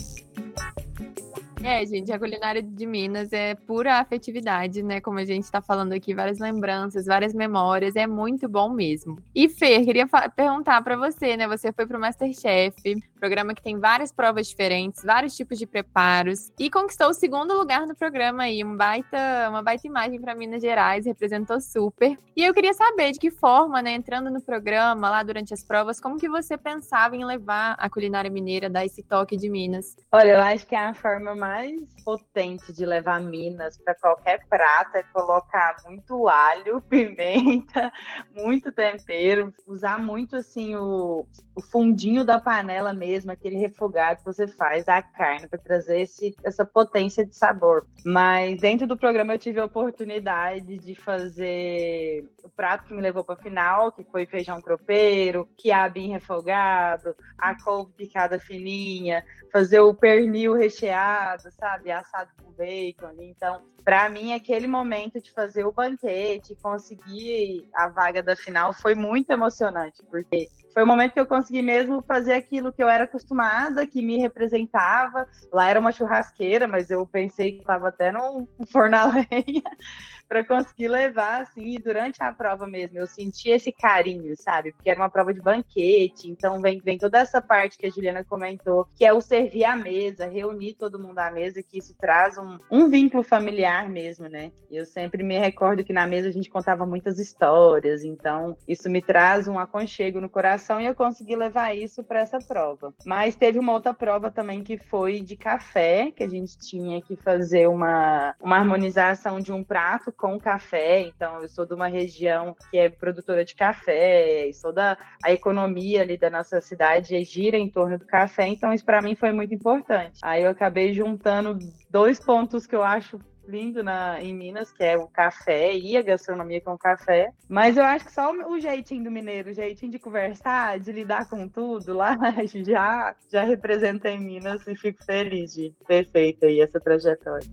É, 1.66 1.86
gente, 1.86 2.12
a 2.12 2.20
culinária 2.20 2.62
de 2.62 2.86
Minas 2.86 3.32
é 3.32 3.56
pura 3.56 3.96
afetividade, 3.96 4.84
né? 4.84 5.00
Como 5.00 5.18
a 5.18 5.24
gente 5.24 5.44
está 5.44 5.62
falando 5.62 5.94
aqui, 5.94 6.14
várias 6.14 6.38
lembranças, 6.38 7.06
várias 7.06 7.34
memórias, 7.34 7.96
é 7.96 8.06
muito 8.06 8.50
bom 8.50 8.70
mesmo. 8.70 9.18
E 9.34 9.48
Fer, 9.48 9.86
queria 9.86 10.06
perguntar 10.36 10.82
para 10.84 10.98
você, 10.98 11.38
né? 11.38 11.48
Você 11.48 11.72
foi 11.72 11.88
pro 11.88 11.98
Masterchef, 11.98 13.02
programa 13.24 13.54
que 13.54 13.64
tem 13.64 13.80
várias 13.80 14.12
provas 14.12 14.48
diferentes, 14.48 15.02
vários 15.02 15.34
tipos 15.34 15.58
de 15.58 15.66
preparos 15.66 16.52
e 16.60 16.70
conquistou 16.70 17.08
o 17.08 17.14
segundo 17.14 17.58
lugar 17.58 17.88
no 17.88 17.96
programa 17.96 18.44
aí, 18.44 18.62
um 18.66 18.76
baita, 18.76 19.48
uma 19.48 19.64
baita 19.64 19.88
imagem 19.88 20.20
para 20.20 20.36
Minas 20.36 20.62
Gerais, 20.62 21.06
representou 21.06 21.62
super. 21.62 22.20
E 22.36 22.44
eu 22.44 22.54
queria 22.54 22.74
saber 22.74 23.14
de 23.14 23.20
que 23.20 23.32
forma, 23.32 23.82
né, 23.82 23.94
entrando 23.94 24.30
no 24.30 24.42
programa 24.42 25.10
lá 25.10 25.24
durante 25.24 25.54
as 25.54 25.64
provas, 25.64 26.02
como 26.02 26.20
que 26.20 26.28
você 26.28 26.58
pensava 26.58 27.16
em 27.16 27.24
levar 27.24 27.78
a 27.80 27.90
culinária 27.90 28.30
mineira, 28.30 28.70
dar 28.70 28.86
esse 28.86 29.02
toque 29.02 29.38
de 29.38 29.50
Minas? 29.50 29.96
Olha, 30.12 30.32
eu 30.32 30.42
acho 30.42 30.68
que 30.68 30.76
é 30.76 30.80
a 30.80 30.94
forma 30.94 31.34
mais 31.34 31.80
potente 32.04 32.74
de 32.74 32.86
levar 32.86 33.22
Minas 33.22 33.78
para 33.78 33.96
qualquer 33.96 34.46
prato 34.50 34.98
é 34.98 35.04
colocar 35.14 35.78
muito 35.86 36.28
alho, 36.28 36.82
pimenta, 36.92 37.90
muito 38.36 38.70
tempero, 38.70 39.54
usar 39.66 39.98
muito 39.98 40.36
assim 40.36 40.76
o, 40.76 41.26
o 41.56 41.62
fundinho 41.62 42.26
da 42.26 42.38
panela 42.38 42.92
mesmo 42.92 43.13
mesmo, 43.14 43.32
aquele 43.32 43.58
refogado 43.58 44.20
que 44.20 44.26
você 44.26 44.48
faz 44.48 44.86
da 44.86 45.02
carne 45.02 45.48
para 45.48 45.60
trazer 45.60 46.02
esse, 46.02 46.36
essa 46.44 46.66
potência 46.66 47.26
de 47.26 47.36
sabor. 47.36 47.86
Mas 48.04 48.60
dentro 48.60 48.88
do 48.88 48.98
programa 48.98 49.34
eu 49.34 49.40
tive 49.40 49.60
a 49.60 49.66
oportunidade 49.66 50.78
de 50.80 50.96
fazer 50.96 52.28
o 52.44 52.50
prato 52.50 52.86
que 52.86 52.94
me 52.94 53.02
levou 53.02 53.24
para 53.24 53.36
a 53.36 53.44
final, 53.44 53.92
que 53.92 54.04
foi 54.04 54.26
feijão 54.26 54.62
tropeiro, 54.62 55.48
quiabim 55.56 56.10
refogado, 56.10 57.16
a 57.38 57.56
couve 57.62 57.94
picada 57.94 58.40
fininha, 58.40 59.24
fazer 59.52 59.80
o 59.80 59.94
pernil 59.94 60.54
recheado, 60.54 61.52
sabe, 61.52 61.92
assado 61.92 62.32
com 62.42 62.52
bacon. 62.52 63.14
Então, 63.20 63.62
para 63.84 64.10
mim, 64.10 64.34
aquele 64.34 64.66
momento 64.66 65.22
de 65.22 65.32
fazer 65.32 65.66
o 65.66 65.72
banquete, 65.72 66.58
conseguir 66.62 67.70
a 67.76 67.90
vaga 67.90 68.24
da 68.24 68.36
final 68.36 68.74
foi 68.74 68.96
muito 68.96 69.30
emocionante, 69.30 70.02
porque 70.10 70.48
foi 70.74 70.84
o 70.84 70.88
momento 70.88 71.14
que 71.14 71.20
eu 71.20 71.26
consegui 71.26 71.62
mesmo 71.62 72.02
fazer 72.02 72.34
aquilo 72.34 72.74
que 72.74 72.84
eu 72.84 72.90
era 72.90 73.04
acostumada, 73.04 73.86
que 73.86 74.02
me 74.02 74.18
representava. 74.18 75.28
Lá 75.52 75.70
era 75.70 75.80
uma 75.80 75.92
churrasqueira, 75.92 76.68
mas 76.68 76.90
eu 76.90 77.06
pensei 77.06 77.54
que 77.54 77.60
estava 77.60 77.90
até 77.90 78.12
num 78.12 78.48
forno 78.72 78.98
a 78.98 79.06
lenha 79.06 79.64
para 80.28 80.44
conseguir 80.44 80.88
levar, 80.88 81.42
assim, 81.42 81.76
e 81.76 81.80
durante 81.80 82.22
a 82.24 82.32
prova 82.32 82.66
mesmo, 82.66 82.98
eu 82.98 83.08
senti 83.08 83.50
esse 83.50 83.72
carinho, 83.72 84.36
sabe? 84.38 84.72
Porque 84.72 84.90
era 84.90 85.00
uma 85.00 85.10
prova 85.10 85.34
de 85.34 85.42
banquete, 85.42 86.30
então 86.30 86.62
vem, 86.62 86.80
vem 86.80 86.98
toda 86.98 87.20
essa 87.20 87.42
parte 87.42 87.78
que 87.78 87.86
a 87.86 87.90
Juliana 87.90 88.24
comentou, 88.24 88.88
que 88.96 89.06
é 89.06 89.14
o 89.14 89.22
servir 89.22 89.66
à 89.66 89.76
mesa, 89.76 90.26
reunir 90.26 90.74
todo 90.74 91.00
mundo 91.00 91.20
à 91.20 91.30
mesa, 91.32 91.62
que 91.62 91.78
isso 91.78 91.96
traz 92.00 92.38
um, 92.38 92.58
um 92.72 92.90
vínculo 92.90 93.24
familiar 93.24 93.90
mesmo, 93.90 94.28
né? 94.28 94.52
Eu 94.72 94.86
sempre 94.86 95.24
me 95.24 95.38
recordo 95.38 95.84
que 95.84 95.94
na 95.94 96.08
mesa 96.08 96.30
a 96.30 96.32
gente 96.32 96.50
contava 96.50 96.86
muitas 96.86 97.20
histórias, 97.20 98.04
então 98.04 98.58
isso 98.68 98.90
me 98.90 99.02
traz 99.02 99.48
um 99.48 99.60
aconchego 99.60 100.20
no 100.20 100.30
coração 100.30 100.80
e 100.80 100.86
eu 100.86 100.96
consegui 100.96 101.36
levar 101.36 101.76
isso 101.76 102.04
para 102.04 102.22
essa 102.22 102.40
prova. 102.40 102.94
Mas 103.06 103.36
teve 103.36 103.60
uma 103.60 103.74
outra 103.74 103.94
prova 103.94 104.32
também 104.32 104.64
que 104.64 104.78
foi 104.78 105.22
de 105.22 105.36
café, 105.36 106.12
que 106.12 106.24
a 106.24 106.30
gente 106.30 106.58
tinha 106.58 107.02
que 107.02 107.16
fazer 107.16 107.68
uma, 107.68 108.36
uma 108.40 108.58
harmonização 108.58 109.40
de 109.40 109.52
um 109.52 109.64
prato 109.64 110.12
com 110.14 110.40
café, 110.40 111.02
então 111.02 111.42
eu 111.42 111.50
sou 111.50 111.66
de 111.66 111.74
uma 111.74 111.88
região 111.88 112.56
que 112.70 112.78
é 112.78 112.90
produtora 112.90 113.44
de 113.44 113.56
café, 113.56 114.48
e 114.48 114.52
toda 114.62 114.98
a 115.24 115.32
economia 115.32 116.02
ali 116.02 116.18
da 116.18 116.30
nossa 116.30 116.62
cidade 116.62 117.22
gira 117.24 117.58
em 117.58 117.70
torno 117.70 117.98
do 117.98 118.06
café, 118.06 118.48
então 118.48 118.74
isso 118.74 118.86
para 118.86 119.02
mim 119.02 119.16
foi 119.16 119.32
muito 119.32 119.54
importante. 119.54 120.20
Aí 120.22 120.44
eu 120.44 120.50
acabei 120.50 120.94
juntando 120.94 121.58
dois 121.90 122.20
pontos 122.20 122.66
que 122.66 122.76
eu 122.76 122.84
acho 122.84 123.20
lindo 123.48 123.84
na, 123.84 124.22
em 124.22 124.34
Minas, 124.34 124.72
que 124.72 124.84
é 124.84 124.98
o 124.98 125.08
café 125.08 125.74
e 125.76 125.98
a 125.98 126.02
gastronomia 126.02 126.62
com 126.62 126.78
café. 126.78 127.32
Mas 127.48 127.78
eu 127.78 127.84
acho 127.84 128.06
que 128.06 128.12
só 128.12 128.32
o, 128.32 128.54
o 128.54 128.60
jeitinho 128.60 129.04
do 129.04 129.12
mineiro, 129.12 129.50
o 129.50 129.54
jeitinho 129.54 129.92
de 129.92 130.00
conversar, 130.00 130.80
de 130.80 130.92
lidar 130.92 131.30
com 131.30 131.48
tudo 131.48 131.94
lá, 131.94 132.18
já, 132.66 133.16
já 133.30 133.44
representa 133.44 134.10
em 134.10 134.20
Minas 134.20 134.66
e 134.68 134.76
fico 134.76 135.04
feliz 135.04 135.54
de 135.54 135.74
ter 135.88 136.10
feito 136.10 136.46
aí 136.46 136.62
essa 136.62 136.80
trajetória. 136.80 137.48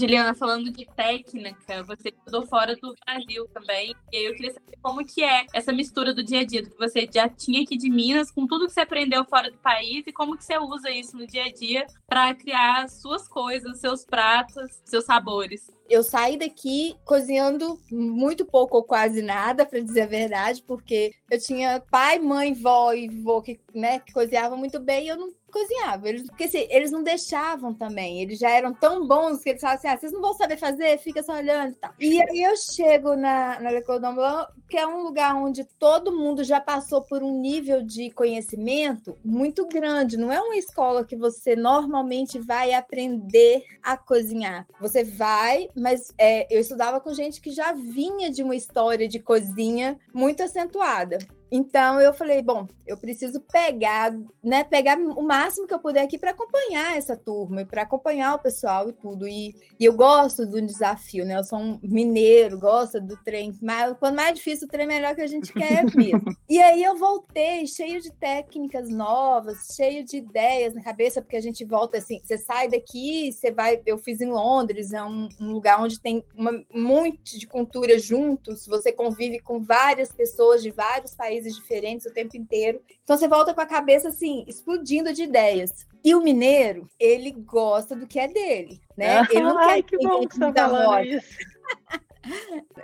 Juliana, 0.00 0.34
falando 0.34 0.70
de 0.70 0.86
técnica, 0.96 1.82
você 1.82 2.08
estudou 2.08 2.46
fora 2.46 2.74
do 2.74 2.94
Brasil 3.04 3.46
também. 3.52 3.94
E 4.10 4.16
aí 4.16 4.24
eu 4.24 4.34
queria 4.34 4.54
saber 4.54 4.78
como 4.80 5.04
que 5.04 5.22
é 5.22 5.44
essa 5.52 5.72
mistura 5.72 6.14
do 6.14 6.24
dia 6.24 6.40
a 6.40 6.44
dia, 6.44 6.62
do 6.62 6.70
que 6.70 6.78
você 6.78 7.06
já 7.12 7.28
tinha 7.28 7.62
aqui 7.62 7.76
de 7.76 7.90
Minas, 7.90 8.30
com 8.30 8.46
tudo 8.46 8.66
que 8.66 8.72
você 8.72 8.80
aprendeu 8.80 9.24
fora 9.26 9.50
do 9.50 9.58
país, 9.58 10.02
e 10.06 10.12
como 10.12 10.38
que 10.38 10.44
você 10.44 10.56
usa 10.56 10.90
isso 10.90 11.16
no 11.18 11.26
dia 11.26 11.44
a 11.44 11.52
dia 11.52 11.86
para 12.06 12.34
criar 12.34 12.88
suas 12.88 13.28
coisas, 13.28 13.78
seus 13.78 14.02
pratos, 14.04 14.80
seus 14.86 15.04
sabores 15.04 15.70
eu 15.90 16.04
saí 16.04 16.38
daqui 16.38 16.94
cozinhando 17.04 17.76
muito 17.90 18.44
pouco 18.44 18.76
ou 18.76 18.84
quase 18.84 19.20
nada, 19.20 19.66
para 19.66 19.80
dizer 19.80 20.02
a 20.02 20.06
verdade, 20.06 20.62
porque 20.62 21.12
eu 21.28 21.38
tinha 21.40 21.82
pai, 21.90 22.20
mãe, 22.20 22.54
vó 22.54 22.92
e 22.92 23.08
vô 23.08 23.42
que, 23.42 23.60
né, 23.74 23.98
que 23.98 24.12
cozinhavam 24.12 24.56
muito 24.56 24.78
bem 24.78 25.06
e 25.06 25.08
eu 25.08 25.16
não 25.16 25.32
cozinhava. 25.50 26.08
Eles, 26.08 26.26
porque 26.26 26.44
assim, 26.44 26.66
eles 26.70 26.90
não 26.90 27.02
deixavam 27.02 27.74
também. 27.74 28.22
Eles 28.22 28.38
já 28.38 28.50
eram 28.50 28.72
tão 28.72 29.06
bons 29.06 29.42
que 29.42 29.50
eles 29.50 29.60
falavam 29.60 29.78
assim: 29.78 29.88
ah, 29.88 29.98
vocês 29.98 30.12
não 30.12 30.20
vão 30.20 30.34
saber 30.34 30.56
fazer, 30.56 30.98
fica 30.98 31.22
só 31.22 31.34
olhando 31.34 31.72
e 31.72 31.74
tal. 31.74 31.92
E 31.98 32.22
aí 32.22 32.42
eu 32.42 32.56
chego 32.56 33.16
na, 33.16 33.60
na 33.60 33.70
Le 33.70 33.82
Cordon 33.82 34.14
Blanc, 34.14 34.52
que 34.68 34.76
é 34.76 34.86
um 34.86 35.02
lugar 35.02 35.34
onde 35.34 35.64
todo 35.64 36.16
mundo 36.16 36.44
já 36.44 36.60
passou 36.60 37.02
por 37.02 37.22
um 37.22 37.40
nível 37.40 37.82
de 37.82 38.10
conhecimento 38.10 39.16
muito 39.24 39.66
grande. 39.66 40.16
Não 40.16 40.32
é 40.32 40.40
uma 40.40 40.56
escola 40.56 41.04
que 41.04 41.16
você 41.16 41.56
normalmente 41.56 42.38
vai 42.38 42.72
aprender 42.72 43.64
a 43.82 43.96
cozinhar. 43.96 44.66
Você 44.80 45.04
vai, 45.04 45.68
mas 45.76 46.12
é, 46.18 46.46
eu 46.54 46.60
estudava 46.60 47.00
com 47.00 47.12
gente 47.12 47.40
que 47.40 47.50
já 47.50 47.72
vinha 47.72 48.30
de 48.30 48.42
uma 48.42 48.56
história 48.56 49.08
de 49.08 49.18
cozinha 49.18 49.98
muito 50.12 50.42
acentuada. 50.42 51.18
Então 51.50 52.00
eu 52.00 52.14
falei, 52.14 52.42
bom, 52.42 52.68
eu 52.86 52.96
preciso 52.96 53.40
pegar, 53.40 54.12
né, 54.42 54.64
pegar 54.64 54.98
o 54.98 55.22
máximo 55.22 55.66
que 55.66 55.74
eu 55.74 55.78
puder 55.78 56.02
aqui 56.02 56.18
para 56.18 56.30
acompanhar 56.30 56.96
essa 56.96 57.16
turma, 57.16 57.64
para 57.64 57.82
acompanhar 57.82 58.34
o 58.34 58.38
pessoal 58.38 58.88
e 58.88 58.92
tudo. 58.92 59.26
E, 59.26 59.54
e, 59.78 59.84
eu 59.84 59.92
gosto 59.92 60.46
do 60.46 60.60
desafio, 60.60 61.24
né? 61.24 61.38
Eu 61.38 61.44
sou 61.44 61.58
um 61.58 61.78
mineiro, 61.82 62.58
gosto 62.58 63.00
do 63.00 63.16
trem. 63.16 63.56
Mas 63.60 63.96
quando 63.98 64.16
mais 64.16 64.34
difícil 64.34 64.66
o 64.66 64.70
trem, 64.70 64.86
melhor 64.86 65.14
que 65.14 65.22
a 65.22 65.26
gente 65.26 65.52
quer 65.52 65.84
mesmo. 65.94 66.22
e 66.48 66.60
aí 66.60 66.82
eu 66.82 66.96
voltei 66.96 67.66
cheio 67.66 68.00
de 68.00 68.12
técnicas 68.12 68.88
novas, 68.88 69.68
cheio 69.74 70.04
de 70.04 70.18
ideias 70.18 70.74
na 70.74 70.82
cabeça, 70.82 71.20
porque 71.20 71.36
a 71.36 71.42
gente 71.42 71.64
volta 71.64 71.98
assim, 71.98 72.20
você 72.24 72.38
sai 72.38 72.68
daqui, 72.68 73.32
você 73.32 73.50
vai. 73.50 73.80
Eu 73.86 73.98
fiz 73.98 74.20
em 74.20 74.30
Londres, 74.30 74.92
é 74.92 75.02
um, 75.02 75.28
um 75.40 75.52
lugar 75.52 75.80
onde 75.82 76.00
tem 76.00 76.24
uma, 76.34 76.52
muito 76.72 77.38
de 77.38 77.46
cultura 77.46 77.98
juntos, 77.98 78.66
você 78.66 78.92
convive 78.92 79.40
com 79.40 79.60
várias 79.60 80.12
pessoas 80.12 80.62
de 80.62 80.70
vários 80.70 81.14
países 81.14 81.39
países 81.40 81.56
diferentes 81.56 82.06
o 82.06 82.12
tempo 82.12 82.36
inteiro. 82.36 82.80
Então 83.02 83.16
você 83.16 83.26
volta 83.26 83.54
com 83.54 83.60
a 83.60 83.66
cabeça 83.66 84.08
assim, 84.08 84.44
explodindo 84.46 85.12
de 85.12 85.22
ideias. 85.22 85.86
E 86.04 86.14
o 86.14 86.22
mineiro, 86.22 86.88
ele 86.98 87.30
gosta 87.30 87.96
do 87.96 88.06
que 88.06 88.18
é 88.18 88.28
dele, 88.28 88.80
né? 88.96 89.20
Ele 89.30 89.42
não 89.42 89.58
Ai, 89.58 89.82
quer 89.82 89.98
que 89.98 90.06
bom 90.06 90.26
que 90.26 90.34
você 90.34 90.52
tá 90.52 90.68
falando 90.68 91.04
isso. 91.04 91.28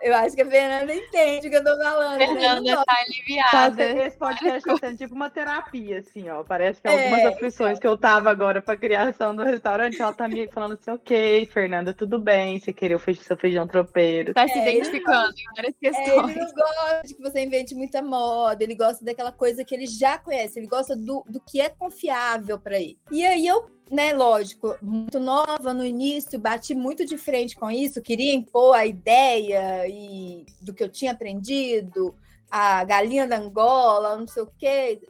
Eu 0.03 0.15
acho 0.15 0.35
que 0.35 0.43
a 0.43 0.47
Fernanda 0.47 0.95
entende 0.95 1.47
o 1.47 1.51
que 1.51 1.57
eu 1.57 1.65
tô 1.65 1.77
falando. 1.79 2.19
Né? 2.19 2.27
Fernanda 2.27 2.85
tá 2.85 2.97
aliviada. 3.05 3.85
Esse 4.07 4.17
podcast 4.17 4.63
tá 4.63 4.77
sendo 4.79 4.97
tipo 4.97 5.15
uma 5.15 5.31
terapia, 5.31 5.99
assim, 5.99 6.29
ó. 6.29 6.43
Parece 6.43 6.81
que 6.81 6.89
algumas 6.89 7.21
é, 7.21 7.27
aflições 7.27 7.79
que 7.79 7.87
eu 7.87 7.97
tava 7.97 8.31
agora 8.31 8.63
pra 8.63 8.77
criação 8.77 9.35
do 9.35 9.43
restaurante, 9.43 10.01
ela 10.01 10.13
tá 10.13 10.29
me 10.29 10.49
falando 10.49 10.75
assim, 10.75 10.91
ok, 10.91 11.47
Fernanda, 11.47 11.93
tudo 11.93 12.19
bem, 12.19 12.59
você 12.59 12.73
queria 12.73 12.97
o 12.97 13.15
seu 13.15 13.37
feijão 13.37 13.67
tropeiro. 13.67 14.33
Tá 14.33 14.47
se 14.49 14.59
é, 14.59 14.73
identificando 14.73 15.35
em 15.39 15.55
várias 15.55 15.75
questões. 15.79 16.09
É, 16.09 16.31
ele 16.31 16.41
não 16.41 16.55
gosta 16.55 17.03
de 17.05 17.15
que 17.15 17.23
você 17.23 17.45
invente 17.45 17.75
muita 17.75 18.03
moda, 18.03 18.63
ele 18.63 18.75
gosta 18.75 19.05
daquela 19.05 19.33
coisa 19.33 19.65
que 19.65 19.75
ele 19.75 19.87
já 19.87 20.19
conhece, 20.19 20.59
ele 20.59 20.67
gosta 20.67 20.97
do, 20.97 21.25
do 21.29 21.41
que 21.41 21.61
é 21.61 21.69
confiável 21.69 22.59
para 22.59 22.79
ele. 22.79 22.99
E 23.11 23.25
aí 23.25 23.47
eu 23.47 23.76
né, 23.91 24.13
lógico, 24.13 24.77
muito 24.83 25.21
nova 25.21 25.73
no 25.73 25.85
início, 25.85 26.39
bati 26.39 26.75
muito 26.75 27.05
de 27.05 27.17
frente 27.17 27.55
com 27.57 27.71
isso, 27.71 28.03
queria 28.03 28.35
impor 28.35 28.75
a 28.75 28.85
ideia 28.85 29.87
e 29.89 30.45
do 30.61 30.75
que 30.75 30.83
eu 30.83 30.89
tinha 30.89 31.13
aprendido, 31.13 32.15
a 32.51 32.83
galinha 32.85 33.27
da 33.27 33.39
Angola, 33.39 34.17
não 34.17 34.27
sei 34.27 34.43
o 34.43 34.53
quê. 34.59 35.01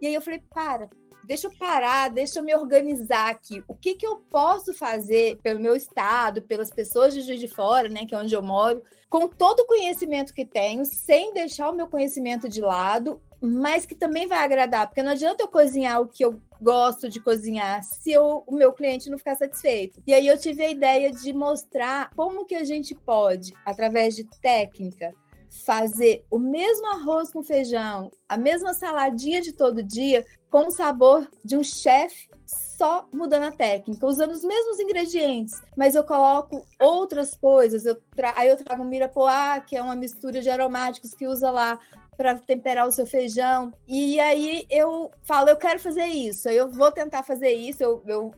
E 0.00 0.06
aí 0.06 0.14
eu 0.14 0.22
falei, 0.22 0.42
para, 0.52 0.88
deixa 1.30 1.46
eu 1.46 1.52
parar, 1.56 2.10
deixa 2.10 2.40
eu 2.40 2.42
me 2.42 2.52
organizar 2.52 3.30
aqui. 3.30 3.62
O 3.68 3.74
que, 3.76 3.94
que 3.94 4.04
eu 4.04 4.16
posso 4.16 4.74
fazer 4.74 5.38
pelo 5.40 5.60
meu 5.60 5.76
estado, 5.76 6.42
pelas 6.42 6.72
pessoas 6.72 7.14
de 7.14 7.20
Juiz 7.20 7.38
de 7.38 7.46
Fora, 7.46 7.88
né, 7.88 8.04
que 8.04 8.12
é 8.12 8.18
onde 8.18 8.34
eu 8.34 8.42
moro, 8.42 8.82
com 9.08 9.28
todo 9.28 9.60
o 9.60 9.66
conhecimento 9.66 10.34
que 10.34 10.44
tenho, 10.44 10.84
sem 10.84 11.32
deixar 11.32 11.70
o 11.70 11.76
meu 11.76 11.86
conhecimento 11.86 12.48
de 12.48 12.60
lado, 12.60 13.22
mas 13.40 13.86
que 13.86 13.94
também 13.94 14.26
vai 14.26 14.38
agradar, 14.38 14.88
porque 14.88 15.04
não 15.04 15.12
adianta 15.12 15.44
eu 15.44 15.46
cozinhar 15.46 16.00
o 16.00 16.08
que 16.08 16.24
eu 16.24 16.42
gosto 16.60 17.08
de 17.08 17.20
cozinhar 17.20 17.84
se 17.84 18.10
eu, 18.10 18.42
o 18.44 18.52
meu 18.52 18.72
cliente 18.72 19.08
não 19.08 19.16
ficar 19.16 19.36
satisfeito. 19.36 20.02
E 20.04 20.12
aí 20.12 20.26
eu 20.26 20.36
tive 20.36 20.64
a 20.64 20.70
ideia 20.70 21.12
de 21.12 21.32
mostrar 21.32 22.10
como 22.16 22.44
que 22.44 22.56
a 22.56 22.64
gente 22.64 22.92
pode, 22.92 23.54
através 23.64 24.16
de 24.16 24.24
técnica, 24.42 25.14
fazer 25.50 26.24
o 26.30 26.38
mesmo 26.38 26.86
arroz 26.86 27.32
com 27.32 27.42
feijão, 27.42 28.10
a 28.28 28.36
mesma 28.36 28.72
saladinha 28.72 29.40
de 29.40 29.52
todo 29.52 29.82
dia, 29.82 30.24
com 30.48 30.68
o 30.68 30.70
sabor 30.70 31.28
de 31.44 31.56
um 31.56 31.62
chefe 31.62 32.30
só 32.46 33.06
mudando 33.12 33.44
a 33.44 33.52
técnica, 33.52 34.06
usando 34.06 34.30
os 34.30 34.42
mesmos 34.42 34.80
ingredientes, 34.80 35.60
mas 35.76 35.94
eu 35.94 36.02
coloco 36.02 36.64
outras 36.80 37.34
coisas. 37.34 37.84
Eu 37.84 37.96
tra... 38.16 38.32
Aí 38.36 38.48
eu 38.48 38.56
trago 38.56 38.84
mirapoá, 38.84 39.60
que 39.60 39.76
é 39.76 39.82
uma 39.82 39.94
mistura 39.94 40.40
de 40.40 40.48
aromáticos 40.48 41.12
que 41.12 41.26
usa 41.26 41.50
lá 41.50 41.78
para 42.20 42.34
temperar 42.34 42.86
o 42.86 42.92
seu 42.92 43.06
feijão. 43.06 43.72
E 43.88 44.20
aí 44.20 44.66
eu 44.68 45.10
falo, 45.22 45.48
eu 45.48 45.56
quero 45.56 45.80
fazer 45.80 46.04
isso, 46.04 46.50
eu 46.50 46.70
vou 46.70 46.92
tentar 46.92 47.22
fazer 47.22 47.50
isso, 47.50 47.82
eu, 47.82 48.02
eu 48.06 48.34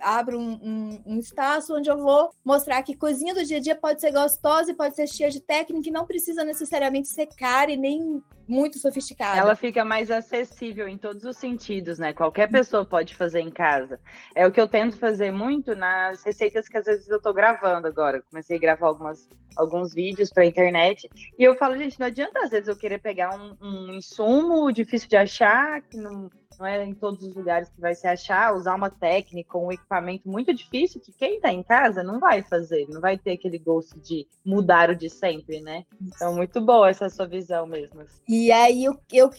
abro 0.00 0.38
um, 0.38 0.52
um, 0.62 1.02
um, 1.04 1.18
espaço 1.18 1.74
onde 1.74 1.90
eu 1.90 1.98
vou 1.98 2.30
mostrar 2.44 2.80
que 2.84 2.94
cozinha 2.94 3.34
do 3.34 3.44
dia 3.44 3.56
a 3.56 3.60
dia 3.60 3.74
pode 3.74 4.00
ser 4.00 4.12
gostosa 4.12 4.70
e 4.70 4.74
pode 4.74 4.94
ser 4.94 5.08
cheia 5.08 5.30
de 5.30 5.40
técnica 5.40 5.88
e 5.88 5.92
não 5.92 6.06
precisa 6.06 6.44
necessariamente 6.44 7.08
ser 7.08 7.26
cara 7.26 7.72
e 7.72 7.76
nem 7.76 8.22
muito 8.48 8.78
sofisticada. 8.78 9.38
Ela 9.38 9.54
fica 9.54 9.84
mais 9.84 10.10
acessível 10.10 10.88
em 10.88 10.96
todos 10.96 11.24
os 11.24 11.36
sentidos, 11.36 11.98
né? 11.98 12.12
Qualquer 12.12 12.50
pessoa 12.50 12.84
pode 12.84 13.14
fazer 13.14 13.40
em 13.40 13.50
casa. 13.50 14.00
É 14.34 14.46
o 14.46 14.50
que 14.50 14.60
eu 14.60 14.66
tento 14.66 14.96
fazer 14.96 15.30
muito 15.30 15.76
nas 15.76 16.22
receitas 16.24 16.66
que 16.66 16.78
às 16.78 16.86
vezes 16.86 17.08
eu 17.08 17.20
tô 17.20 17.32
gravando 17.32 17.86
agora. 17.86 18.22
Comecei 18.30 18.56
a 18.56 18.60
gravar 18.60 18.86
algumas, 18.86 19.28
alguns 19.56 19.92
vídeos 19.92 20.30
para 20.30 20.46
internet 20.46 21.08
e 21.38 21.44
eu 21.44 21.54
falo, 21.56 21.76
gente, 21.76 22.00
não 22.00 22.06
adianta 22.06 22.40
às 22.42 22.50
vezes 22.50 22.68
eu 22.68 22.76
querer 22.76 22.98
pegar 22.98 23.38
um, 23.38 23.56
um 23.60 23.92
insumo 23.92 24.72
difícil 24.72 25.08
de 25.08 25.16
achar, 25.16 25.82
que 25.82 25.96
não 25.96 26.30
não 26.58 26.66
é 26.66 26.84
em 26.84 26.94
todos 26.94 27.22
os 27.22 27.34
lugares 27.34 27.68
que 27.68 27.80
vai 27.80 27.94
se 27.94 28.06
achar, 28.06 28.54
usar 28.54 28.74
uma 28.74 28.90
técnica, 28.90 29.56
um 29.56 29.70
equipamento 29.70 30.28
muito 30.28 30.52
difícil 30.52 31.00
que 31.00 31.12
quem 31.12 31.36
está 31.36 31.52
em 31.52 31.62
casa 31.62 32.02
não 32.02 32.18
vai 32.18 32.42
fazer, 32.42 32.86
não 32.88 33.00
vai 33.00 33.16
ter 33.16 33.32
aquele 33.32 33.58
gosto 33.58 33.98
de 34.00 34.26
mudar 34.44 34.90
o 34.90 34.96
de 34.96 35.08
sempre, 35.08 35.60
né? 35.60 35.84
Então, 36.00 36.34
muito 36.34 36.60
boa 36.60 36.90
essa 36.90 37.08
sua 37.08 37.26
visão 37.26 37.66
mesmo. 37.66 38.04
E 38.28 38.50
aí 38.50 38.84
eu, 38.84 38.98
eu 39.12 39.30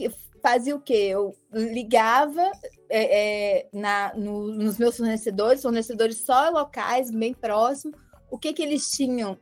fazia 0.42 0.76
o 0.76 0.82
quê? 0.82 1.10
Eu 1.12 1.36
ligava 1.52 2.52
é, 2.90 3.60
é, 3.60 3.70
na, 3.74 4.14
no, 4.16 4.48
nos 4.54 4.78
meus 4.78 4.96
fornecedores, 4.96 5.62
fornecedores 5.62 6.26
só 6.26 6.50
locais, 6.50 7.12
bem 7.12 7.34
próximos, 7.34 8.00
o 8.32 8.38
que, 8.38 8.54
que 8.54 8.62
eles 8.62 8.90
tinham 8.92 9.38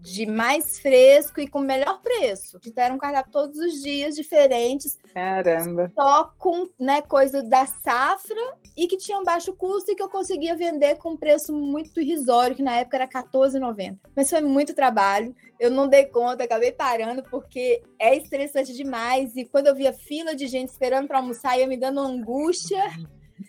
de 0.00 0.26
mais 0.26 0.78
fresco 0.78 1.40
e 1.40 1.48
com 1.48 1.60
melhor 1.60 2.00
preço. 2.00 2.58
Era 2.76 2.94
um 2.94 2.98
cardápio 2.98 3.32
todos 3.32 3.58
os 3.58 3.82
dias 3.82 4.14
diferentes. 4.14 4.96
Caramba. 5.12 5.90
Só 5.94 6.32
com 6.38 6.68
né, 6.78 7.02
coisa 7.02 7.42
da 7.42 7.66
safra 7.66 8.56
e 8.76 8.86
que 8.86 8.96
tinha 8.96 9.18
um 9.18 9.24
baixo 9.24 9.52
custo 9.52 9.90
e 9.90 9.94
que 9.94 10.02
eu 10.02 10.08
conseguia 10.08 10.56
vender 10.56 10.96
com 10.96 11.10
um 11.10 11.16
preço 11.16 11.52
muito 11.52 12.00
irrisório, 12.00 12.56
que 12.56 12.62
na 12.62 12.76
época 12.76 12.96
era 12.96 13.04
R$14,90. 13.04 13.98
Mas 14.16 14.30
foi 14.30 14.40
muito 14.40 14.74
trabalho. 14.74 15.34
Eu 15.58 15.70
não 15.70 15.88
dei 15.88 16.06
conta, 16.06 16.44
acabei 16.44 16.72
parando 16.72 17.22
porque 17.24 17.82
é 17.98 18.16
estressante 18.16 18.72
demais. 18.72 19.36
E 19.36 19.44
quando 19.44 19.66
eu 19.66 19.74
via 19.74 19.92
fila 19.92 20.34
de 20.34 20.46
gente 20.46 20.68
esperando 20.68 21.08
para 21.08 21.18
almoçar, 21.18 21.58
ia 21.58 21.66
me 21.66 21.76
dando 21.76 22.00
angústia. 22.00 22.82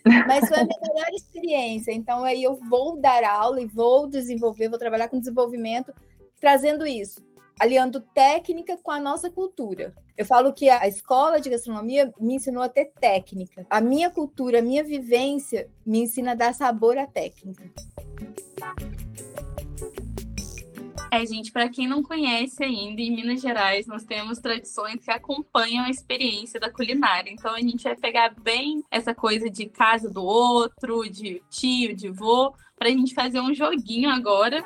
Mas 0.26 0.48
foi 0.48 0.58
a 0.58 0.64
minha 0.64 0.80
melhor 0.82 1.10
experiência. 1.14 1.92
Então, 1.92 2.24
aí 2.24 2.42
eu 2.42 2.56
vou 2.56 2.96
dar 2.96 3.24
aula 3.24 3.60
e 3.60 3.66
vou 3.66 4.08
desenvolver, 4.08 4.68
vou 4.68 4.78
trabalhar 4.78 5.08
com 5.08 5.18
desenvolvimento 5.18 5.92
trazendo 6.42 6.84
isso, 6.84 7.24
aliando 7.58 8.00
técnica 8.00 8.76
com 8.76 8.90
a 8.90 8.98
nossa 8.98 9.30
cultura. 9.30 9.94
Eu 10.18 10.26
falo 10.26 10.52
que 10.52 10.68
a 10.68 10.88
escola 10.88 11.40
de 11.40 11.48
gastronomia 11.48 12.12
me 12.18 12.34
ensinou 12.34 12.64
a 12.64 12.68
ter 12.68 12.86
técnica. 13.00 13.64
A 13.70 13.80
minha 13.80 14.10
cultura, 14.10 14.58
a 14.58 14.62
minha 14.62 14.82
vivência 14.82 15.70
me 15.86 16.00
ensina 16.00 16.32
a 16.32 16.34
dar 16.34 16.52
sabor 16.52 16.98
à 16.98 17.06
técnica. 17.06 17.70
É, 21.12 21.24
gente, 21.24 21.52
para 21.52 21.68
quem 21.68 21.86
não 21.86 22.02
conhece 22.02 22.64
ainda, 22.64 23.00
em 23.00 23.14
Minas 23.14 23.40
Gerais 23.40 23.86
nós 23.86 24.02
temos 24.02 24.40
tradições 24.40 24.96
que 25.04 25.12
acompanham 25.12 25.84
a 25.84 25.90
experiência 25.90 26.58
da 26.58 26.72
culinária. 26.72 27.30
Então 27.30 27.54
a 27.54 27.60
gente 27.60 27.84
vai 27.84 27.94
pegar 27.94 28.34
bem 28.42 28.82
essa 28.90 29.14
coisa 29.14 29.48
de 29.48 29.66
casa 29.66 30.10
do 30.10 30.24
outro, 30.24 31.08
de 31.08 31.40
tio, 31.48 31.94
de 31.94 32.10
vô, 32.10 32.52
para 32.76 32.88
a 32.88 32.92
gente 32.92 33.14
fazer 33.14 33.40
um 33.40 33.54
joguinho 33.54 34.10
agora 34.10 34.64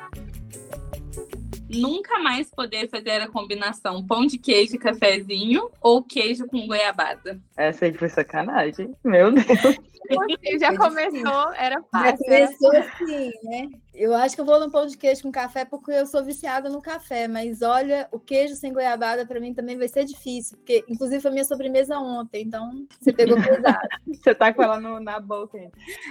nunca 1.69 2.19
mais 2.19 2.49
poder 2.49 2.89
fazer 2.89 3.21
a 3.21 3.27
combinação 3.27 4.05
pão 4.05 4.25
de 4.25 4.37
queijo 4.37 4.75
e 4.75 4.79
cafezinho 4.79 5.69
ou 5.81 6.03
queijo 6.03 6.47
com 6.47 6.65
goiabada. 6.67 7.39
Essa 7.55 7.85
aí 7.85 7.93
foi 7.93 8.09
sacanagem. 8.09 8.95
Meu 9.03 9.31
Deus. 9.31 9.77
Você 10.09 10.59
já 10.59 10.75
começou, 10.75 11.53
era 11.53 11.81
fácil. 11.91 12.09
Já 12.09 12.17
começou 12.17 12.77
assim, 12.77 13.31
né? 13.43 13.67
Eu 13.93 14.13
acho 14.13 14.35
que 14.35 14.41
eu 14.41 14.45
vou 14.45 14.59
no 14.59 14.71
pão 14.71 14.85
de 14.85 14.95
queijo 14.95 15.23
com 15.23 15.31
café 15.31 15.65
porque 15.65 15.91
eu 15.91 16.05
sou 16.05 16.23
viciada 16.23 16.69
no 16.69 16.81
café, 16.81 17.27
mas 17.27 17.61
olha, 17.61 18.07
o 18.11 18.19
queijo 18.19 18.55
sem 18.55 18.71
goiabada 18.71 19.25
para 19.25 19.39
mim 19.39 19.55
também 19.55 19.75
vai 19.75 19.87
ser 19.87 20.05
difícil, 20.05 20.55
porque 20.57 20.85
inclusive 20.87 21.19
foi 21.19 21.31
minha 21.31 21.43
sobremesa 21.43 21.97
ontem, 21.97 22.43
então 22.43 22.85
você 22.99 23.11
pegou 23.11 23.41
pesado. 23.41 23.87
você 24.05 24.35
tá 24.35 24.53
com 24.53 24.61
ela 24.61 24.79
no, 24.79 24.99
na 24.99 25.19
boca. 25.19 25.57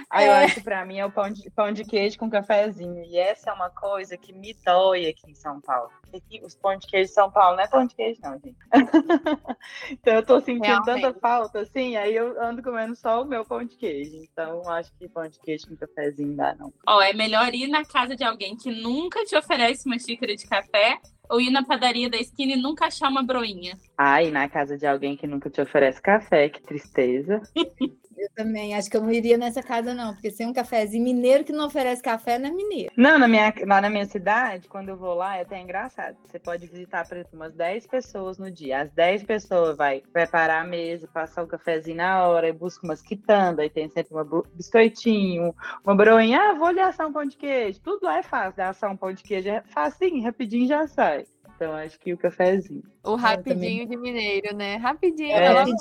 Aí 0.09 0.25
é. 0.25 0.27
eu 0.27 0.33
acho 0.33 0.55
que 0.55 0.61
para 0.61 0.85
mim 0.85 0.99
é 0.99 1.05
o 1.05 1.11
pão 1.11 1.31
de, 1.31 1.49
pão 1.49 1.71
de 1.71 1.85
queijo 1.85 2.19
com 2.19 2.29
cafezinho, 2.29 3.03
e 3.05 3.17
essa 3.17 3.51
é 3.51 3.53
uma 3.53 3.69
coisa 3.69 4.17
que 4.17 4.33
me 4.33 4.53
dói 4.65 5.07
aqui 5.07 5.31
em 5.31 5.35
São 5.47 5.61
Paulo. 5.61 5.89
Aqui, 6.13 6.41
os 6.43 6.55
pão 6.55 6.75
de 6.77 6.87
queijo 6.87 7.07
de 7.07 7.13
São 7.13 7.31
Paulo 7.31 7.55
não 7.55 7.63
é 7.63 7.67
pão 7.67 7.85
de 7.85 7.95
queijo 7.95 8.19
não, 8.21 8.33
gente. 8.33 8.57
então 9.91 10.15
eu 10.15 10.25
tô 10.25 10.39
sentindo 10.41 10.65
Realmente. 10.65 11.01
tanta 11.01 11.19
falta 11.19 11.61
assim, 11.61 11.95
aí 11.95 12.15
eu 12.15 12.41
ando 12.41 12.61
comendo 12.61 12.95
só 12.95 13.21
o 13.21 13.25
meu 13.25 13.45
pão 13.45 13.63
de 13.63 13.77
queijo. 13.77 14.17
Então 14.17 14.67
acho 14.69 14.91
que 14.97 15.07
pão 15.07 15.27
de 15.27 15.39
queijo 15.39 15.67
com 15.67 15.75
cafezinho 15.77 16.35
dá 16.35 16.53
não. 16.55 16.73
Ó, 16.87 16.97
oh, 16.97 17.01
é 17.01 17.13
melhor 17.13 17.53
ir 17.53 17.67
na 17.67 17.77
na 17.77 17.85
casa 17.85 18.15
de 18.15 18.23
alguém 18.23 18.55
que 18.55 18.71
nunca 18.71 19.23
te 19.23 19.35
oferece 19.35 19.87
uma 19.87 19.99
xícara 19.99 20.35
de 20.35 20.47
café 20.47 20.99
ou 21.29 21.39
ir 21.39 21.51
na 21.51 21.63
padaria 21.63 22.09
da 22.09 22.17
esquina 22.17 22.53
e 22.53 22.55
nunca 22.55 22.87
achar 22.87 23.09
uma 23.09 23.21
broinha? 23.21 23.77
Ai, 23.97 24.31
na 24.31 24.49
casa 24.49 24.77
de 24.77 24.87
alguém 24.87 25.15
que 25.15 25.27
nunca 25.27 25.49
te 25.49 25.61
oferece 25.61 26.01
café, 26.01 26.49
que 26.49 26.61
tristeza. 26.61 27.41
Também. 28.37 28.75
Acho 28.75 28.87
que 28.87 28.95
eu 28.95 29.01
não 29.01 29.11
iria 29.11 29.35
nessa 29.35 29.63
casa, 29.63 29.95
não, 29.95 30.13
porque 30.13 30.29
sem 30.29 30.45
um 30.45 30.53
cafezinho 30.53 31.03
mineiro 31.03 31.43
que 31.43 31.51
não 31.51 31.65
oferece 31.65 32.03
café 32.03 32.37
não 32.37 32.49
é 32.49 32.51
mineiro. 32.51 32.91
Não, 32.95 33.17
na 33.17 33.27
minha, 33.27 33.51
lá 33.65 33.81
na 33.81 33.89
minha 33.89 34.05
cidade, 34.05 34.67
quando 34.67 34.89
eu 34.89 34.95
vou 34.95 35.15
lá, 35.15 35.37
é 35.37 35.41
até 35.41 35.59
engraçado. 35.59 36.15
Você 36.23 36.37
pode 36.37 36.67
visitar, 36.67 37.07
por 37.07 37.17
exemplo, 37.17 37.33
umas 37.33 37.55
10 37.55 37.87
pessoas 37.87 38.37
no 38.37 38.51
dia. 38.51 38.81
As 38.81 38.91
10 38.91 39.23
pessoas 39.23 39.75
vai 39.75 40.03
preparar 40.13 40.63
a 40.63 40.67
mesa, 40.67 41.09
passar 41.11 41.43
o 41.43 41.47
cafezinho 41.47 41.97
na 41.97 42.27
hora, 42.27 42.47
e 42.47 42.53
busca 42.53 42.85
umas 42.85 43.01
quitandas, 43.01 43.63
aí 43.63 43.71
tem 43.71 43.89
sempre 43.89 44.15
um 44.15 44.43
biscoitinho, 44.53 45.55
uma 45.83 45.95
broinha. 45.95 46.39
Ah, 46.39 46.53
vou 46.53 46.69
lhe 46.69 46.79
assar 46.79 47.07
um 47.07 47.13
pão 47.13 47.25
de 47.25 47.37
queijo. 47.37 47.81
Tudo 47.81 48.03
lá 48.03 48.19
é 48.19 48.23
fácil. 48.23 48.63
Assar 48.63 48.91
um 48.91 48.97
pão 48.97 49.11
de 49.11 49.23
queijo 49.23 49.49
é 49.49 49.63
facinho, 49.63 50.21
rapidinho 50.21 50.67
já 50.67 50.87
sai. 50.87 51.25
Então, 51.55 51.73
acho 51.73 51.99
que 51.99 52.13
o 52.13 52.17
cafezinho. 52.19 52.83
O 53.03 53.15
rapidinho 53.15 53.87
de 53.87 53.97
mineiro, 53.97 54.55
né? 54.55 54.75
Rapidinho. 54.75 55.31
É, 55.31 55.45
é 55.45 55.53
logo... 55.53 55.71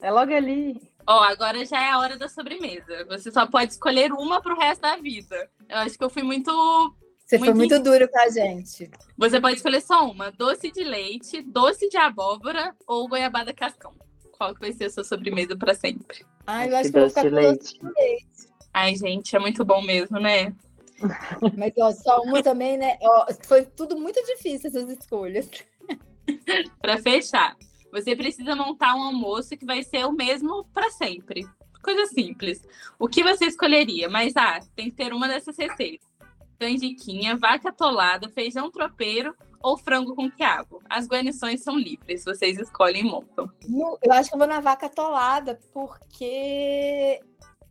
é 0.00 0.10
logo 0.10 0.32
ali. 0.32 0.91
Ó, 1.06 1.22
agora 1.22 1.64
já 1.64 1.82
é 1.82 1.90
a 1.90 1.98
hora 1.98 2.16
da 2.16 2.28
sobremesa. 2.28 3.04
Você 3.08 3.30
só 3.30 3.46
pode 3.46 3.72
escolher 3.72 4.12
uma 4.12 4.40
pro 4.40 4.58
resto 4.58 4.82
da 4.82 4.96
vida. 4.96 5.50
Eu 5.68 5.78
acho 5.78 5.98
que 5.98 6.04
eu 6.04 6.10
fui 6.10 6.22
muito. 6.22 6.50
Você 7.26 7.38
muito 7.38 7.50
foi 7.50 7.54
muito 7.54 7.74
in... 7.74 7.82
duro 7.82 8.08
com 8.08 8.18
a 8.18 8.28
gente. 8.28 8.90
Você 9.16 9.40
pode 9.40 9.56
escolher 9.56 9.80
só 9.80 10.08
uma: 10.08 10.30
doce 10.30 10.70
de 10.70 10.84
leite, 10.84 11.42
doce 11.42 11.88
de 11.88 11.96
abóbora 11.96 12.74
ou 12.86 13.08
goiabada 13.08 13.52
cascão. 13.52 13.94
Qual 14.32 14.54
que 14.54 14.60
vai 14.60 14.72
ser 14.72 14.84
a 14.84 14.90
sua 14.90 15.04
sobremesa 15.04 15.56
para 15.56 15.74
sempre? 15.74 16.24
Ai, 16.46 16.70
eu 16.70 16.76
acho 16.76 16.84
que, 16.84 16.92
que 16.92 16.98
eu 16.98 17.02
vou 17.02 17.08
ficar 17.10 17.22
com 17.22 17.30
doce 17.30 17.74
de 17.74 17.84
leite. 17.84 18.52
Ai, 18.74 18.96
gente, 18.96 19.36
é 19.36 19.38
muito 19.38 19.64
bom 19.64 19.82
mesmo, 19.82 20.18
né? 20.18 20.54
Mas 21.58 21.72
ó, 21.78 21.90
só 21.92 22.22
uma 22.22 22.42
também, 22.42 22.78
né? 22.78 22.96
Ó, 23.02 23.26
foi 23.42 23.64
tudo 23.64 23.98
muito 23.98 24.22
difícil 24.24 24.68
essas 24.68 24.88
escolhas. 24.88 25.48
para 26.80 26.98
fechar, 26.98 27.56
você 27.92 28.16
precisa 28.16 28.56
montar 28.56 28.94
um 28.94 29.02
almoço 29.02 29.56
que 29.56 29.66
vai 29.66 29.82
ser 29.82 30.06
o 30.06 30.12
mesmo 30.12 30.64
para 30.72 30.90
sempre. 30.90 31.46
Coisa 31.82 32.06
simples. 32.06 32.66
O 32.98 33.06
que 33.06 33.22
você 33.22 33.44
escolheria? 33.44 34.08
Mas, 34.08 34.34
ah, 34.36 34.60
tem 34.74 34.90
que 34.90 34.96
ter 34.96 35.12
uma 35.12 35.28
dessas 35.28 35.56
receitas. 35.58 36.08
Canjiquinha, 36.58 37.36
vaca 37.36 37.68
atolada, 37.68 38.30
feijão 38.30 38.70
tropeiro 38.70 39.34
ou 39.60 39.76
frango 39.76 40.14
com 40.14 40.30
quiabo. 40.30 40.80
As 40.88 41.06
guarnições 41.06 41.62
são 41.62 41.76
livres, 41.76 42.24
vocês 42.24 42.58
escolhem 42.58 43.02
e 43.02 43.04
montam. 43.04 43.50
Eu 44.02 44.12
acho 44.12 44.30
que 44.30 44.34
eu 44.34 44.38
vou 44.38 44.48
na 44.48 44.60
vaca 44.60 44.86
atolada, 44.86 45.60
porque 45.72 47.20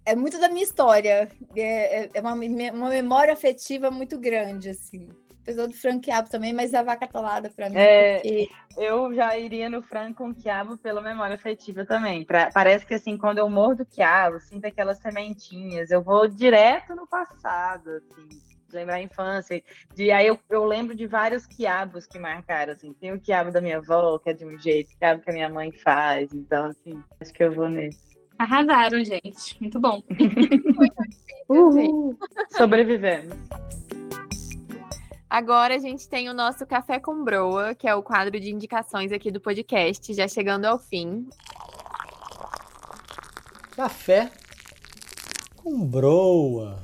é 0.05 0.15
muito 0.15 0.39
da 0.39 0.49
minha 0.49 0.63
história. 0.63 1.29
É, 1.55 2.03
é, 2.03 2.09
é 2.13 2.21
uma, 2.21 2.33
uma 2.33 2.89
memória 2.89 3.33
afetiva 3.33 3.91
muito 3.91 4.17
grande, 4.17 4.69
assim 4.69 5.09
apesar 5.41 5.67
do 5.67 5.73
frango 5.73 6.01
quiabo 6.01 6.29
também, 6.29 6.53
mas 6.53 6.73
a 6.73 6.83
vaca 6.83 7.05
atolada 7.05 7.49
para 7.49 7.69
mim. 7.69 7.77
É, 7.77 8.19
porque... 8.19 8.49
Eu 8.77 9.13
já 9.13 9.37
iria 9.37 9.69
no 9.69 9.81
frango 9.81 10.15
com 10.15 10.33
quiabo 10.33 10.77
pela 10.77 11.01
memória 11.01 11.35
afetiva 11.35 11.85
também. 11.85 12.23
Pra, 12.23 12.49
parece 12.51 12.85
que 12.85 12.93
assim, 12.93 13.17
quando 13.17 13.39
eu 13.39 13.49
mordo 13.49 13.85
quiabo, 13.85 14.39
sinto 14.39 14.65
aquelas 14.65 14.99
sementinhas, 14.99 15.91
eu 15.91 16.01
vou 16.01 16.27
direto 16.27 16.95
no 16.95 17.07
passado, 17.07 17.89
assim 17.89 18.51
lembrar 18.73 18.95
a 18.95 19.01
infância. 19.01 19.61
De, 19.93 20.11
aí 20.11 20.27
eu, 20.27 20.39
eu 20.49 20.63
lembro 20.63 20.95
de 20.95 21.05
vários 21.05 21.45
quiabos 21.45 22.07
que 22.07 22.17
marcaram, 22.17 22.71
assim. 22.71 22.93
Tem 22.93 23.11
o 23.11 23.19
quiabo 23.19 23.51
da 23.51 23.59
minha 23.59 23.79
avó, 23.79 24.17
que 24.17 24.29
é 24.29 24.33
de 24.33 24.45
um 24.45 24.57
jeito, 24.57 24.93
o 24.93 24.97
quiabo 24.97 25.21
que 25.21 25.29
a 25.29 25.33
minha 25.33 25.49
mãe 25.49 25.73
faz. 25.73 26.33
Então, 26.33 26.67
assim, 26.67 27.03
acho 27.19 27.33
que 27.33 27.43
eu 27.43 27.51
vou 27.53 27.67
nesse. 27.67 28.11
Arrasaram, 28.41 29.06
gente. 29.06 29.56
Muito 29.62 29.80
bom. 29.80 30.01
Uhul. 31.47 32.17
Sobrevivemos. 32.49 33.38
Agora 35.30 35.75
a 35.75 35.77
gente 35.77 36.10
tem 36.10 36.27
o 36.27 36.34
nosso 36.34 36.65
Café 36.65 36.99
com 36.99 37.23
Broa, 37.23 37.75
que 37.75 37.88
é 37.88 37.93
o 37.93 38.01
quadro 38.01 38.39
de 38.39 38.49
indicações 38.49 39.12
aqui 39.12 39.30
do 39.30 39.39
podcast, 39.39 40.12
já 40.12 40.27
chegando 40.27 40.65
ao 40.65 40.80
fim. 40.80 41.30
Café 43.75 44.32
com 45.58 45.86
Broa. 45.86 46.82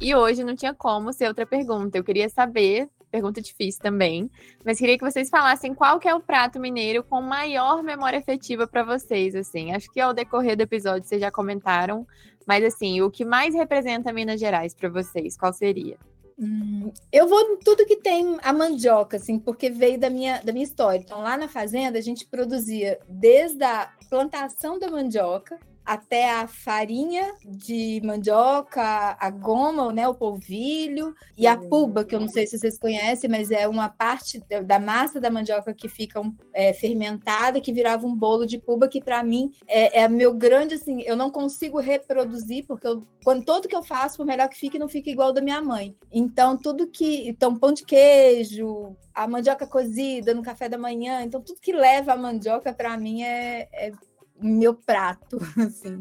E 0.00 0.16
hoje 0.16 0.42
não 0.42 0.56
tinha 0.56 0.74
como 0.74 1.12
ser 1.12 1.28
outra 1.28 1.46
pergunta. 1.46 1.96
Eu 1.96 2.02
queria 2.02 2.28
saber, 2.28 2.88
pergunta 3.10 3.40
difícil 3.40 3.82
também, 3.82 4.30
mas 4.64 4.78
queria 4.78 4.96
que 4.96 5.04
vocês 5.04 5.28
falassem 5.28 5.74
qual 5.74 5.98
que 5.98 6.08
é 6.08 6.14
o 6.14 6.20
prato 6.20 6.60
mineiro 6.60 7.02
com 7.02 7.20
maior 7.20 7.82
memória 7.82 8.18
afetiva 8.18 8.66
para 8.66 8.82
vocês, 8.82 9.34
assim. 9.34 9.72
Acho 9.74 9.90
que 9.92 10.00
ao 10.00 10.14
decorrer 10.14 10.56
do 10.56 10.62
episódio 10.62 11.08
vocês 11.08 11.20
já 11.20 11.30
comentaram, 11.30 12.06
mas 12.46 12.64
assim, 12.64 13.00
o 13.02 13.10
que 13.10 13.24
mais 13.24 13.54
representa 13.54 14.12
Minas 14.12 14.40
Gerais 14.40 14.74
para 14.74 14.88
vocês, 14.88 15.36
qual 15.36 15.52
seria? 15.52 15.98
Hum, 16.38 16.90
eu 17.12 17.28
vou 17.28 17.38
em 17.40 17.58
tudo 17.58 17.84
que 17.84 17.96
tem 17.96 18.38
a 18.42 18.52
mandioca, 18.52 19.18
assim, 19.18 19.38
porque 19.38 19.68
veio 19.68 20.00
da 20.00 20.08
minha, 20.08 20.40
da 20.42 20.52
minha 20.52 20.64
história. 20.64 20.98
Então, 20.98 21.20
lá 21.20 21.36
na 21.36 21.48
fazenda, 21.48 21.98
a 21.98 22.02
gente 22.02 22.24
produzia 22.24 22.98
desde 23.06 23.62
a 23.62 23.92
plantação 24.08 24.78
da 24.78 24.90
mandioca 24.90 25.58
até 25.90 26.30
a 26.30 26.46
farinha 26.46 27.34
de 27.44 28.00
mandioca, 28.04 29.16
a 29.18 29.28
goma, 29.28 29.92
né, 29.92 30.06
o 30.06 30.14
polvilho 30.14 31.16
e 31.36 31.48
a 31.48 31.56
puba, 31.56 32.04
que 32.04 32.14
eu 32.14 32.20
não 32.20 32.28
sei 32.28 32.46
se 32.46 32.56
vocês 32.56 32.78
conhecem, 32.78 33.28
mas 33.28 33.50
é 33.50 33.66
uma 33.66 33.88
parte 33.88 34.40
da 34.64 34.78
massa 34.78 35.20
da 35.20 35.32
mandioca 35.32 35.74
que 35.74 35.88
fica 35.88 36.22
é, 36.54 36.72
fermentada, 36.72 37.60
que 37.60 37.72
virava 37.72 38.06
um 38.06 38.14
bolo 38.14 38.46
de 38.46 38.56
puba, 38.56 38.86
que 38.86 39.02
para 39.02 39.20
mim 39.24 39.50
é, 39.66 40.02
é 40.02 40.08
meu 40.08 40.32
grande, 40.32 40.76
assim, 40.76 41.02
eu 41.02 41.16
não 41.16 41.28
consigo 41.28 41.80
reproduzir, 41.80 42.64
porque 42.68 42.86
eu, 42.86 43.04
quando 43.24 43.44
todo 43.44 43.66
que 43.66 43.74
eu 43.74 43.82
faço, 43.82 44.18
por 44.18 44.26
melhor 44.26 44.48
que 44.48 44.58
fique, 44.58 44.78
não 44.78 44.88
fica 44.88 45.10
igual 45.10 45.32
da 45.32 45.40
minha 45.40 45.60
mãe. 45.60 45.96
Então, 46.12 46.56
tudo 46.56 46.86
que. 46.86 47.28
Então, 47.28 47.56
pão 47.56 47.72
de 47.72 47.84
queijo, 47.84 48.96
a 49.12 49.26
mandioca 49.26 49.66
cozida 49.66 50.32
no 50.34 50.42
café 50.42 50.68
da 50.68 50.78
manhã, 50.78 51.22
então 51.22 51.40
tudo 51.40 51.60
que 51.60 51.72
leva 51.72 52.12
a 52.12 52.16
mandioca, 52.16 52.72
para 52.72 52.96
mim, 52.96 53.22
é, 53.22 53.68
é 53.72 53.92
meu 54.40 54.74
prato, 54.74 55.38
assim. 55.58 56.00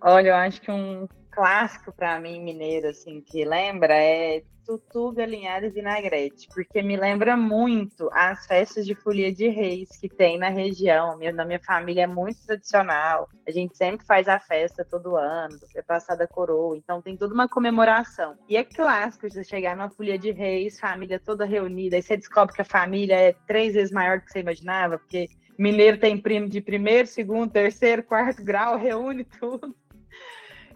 Olha, 0.00 0.28
eu 0.28 0.34
acho 0.36 0.60
que 0.60 0.70
um 0.70 1.08
clássico 1.30 1.92
para 1.92 2.18
mim 2.20 2.42
mineiro, 2.42 2.88
assim, 2.88 3.20
que 3.20 3.44
lembra 3.44 3.94
é 3.94 4.42
tutu, 4.68 5.12
galinhada 5.12 5.66
e 5.66 5.70
vinagrete, 5.70 6.46
porque 6.54 6.82
me 6.82 6.94
lembra 6.94 7.38
muito 7.38 8.10
as 8.12 8.44
festas 8.44 8.84
de 8.84 8.94
folia 8.94 9.32
de 9.32 9.48
reis 9.48 9.88
que 9.98 10.10
tem 10.10 10.36
na 10.36 10.50
região. 10.50 11.16
Minha, 11.16 11.32
na 11.32 11.46
minha 11.46 11.58
família 11.58 12.02
é 12.02 12.06
muito 12.06 12.44
tradicional. 12.44 13.30
A 13.46 13.50
gente 13.50 13.74
sempre 13.74 14.04
faz 14.04 14.28
a 14.28 14.38
festa 14.38 14.84
todo 14.84 15.16
ano, 15.16 15.58
você 15.58 15.82
passar 15.82 16.16
da 16.16 16.26
coroa, 16.26 16.76
então 16.76 17.00
tem 17.00 17.16
toda 17.16 17.32
uma 17.32 17.48
comemoração. 17.48 18.36
E 18.46 18.58
é 18.58 18.62
clássico 18.62 19.30
você 19.30 19.42
chegar 19.42 19.74
numa 19.74 19.88
folia 19.88 20.18
de 20.18 20.32
reis, 20.32 20.78
família 20.78 21.18
toda 21.18 21.46
reunida, 21.46 21.96
aí 21.96 22.02
você 22.02 22.18
descobre 22.18 22.54
que 22.54 22.60
a 22.60 22.66
família 22.66 23.14
é 23.14 23.32
três 23.46 23.72
vezes 23.72 23.90
maior 23.90 24.18
do 24.18 24.26
que 24.26 24.32
você 24.32 24.40
imaginava, 24.40 24.98
porque 24.98 25.30
mineiro 25.58 25.98
tem 25.98 26.16
primo 26.16 26.48
de 26.48 26.60
primeiro, 26.60 27.08
segundo, 27.08 27.50
terceiro, 27.50 28.02
quarto 28.02 28.42
grau, 28.44 28.78
reúne 28.78 29.24
tudo. 29.24 29.74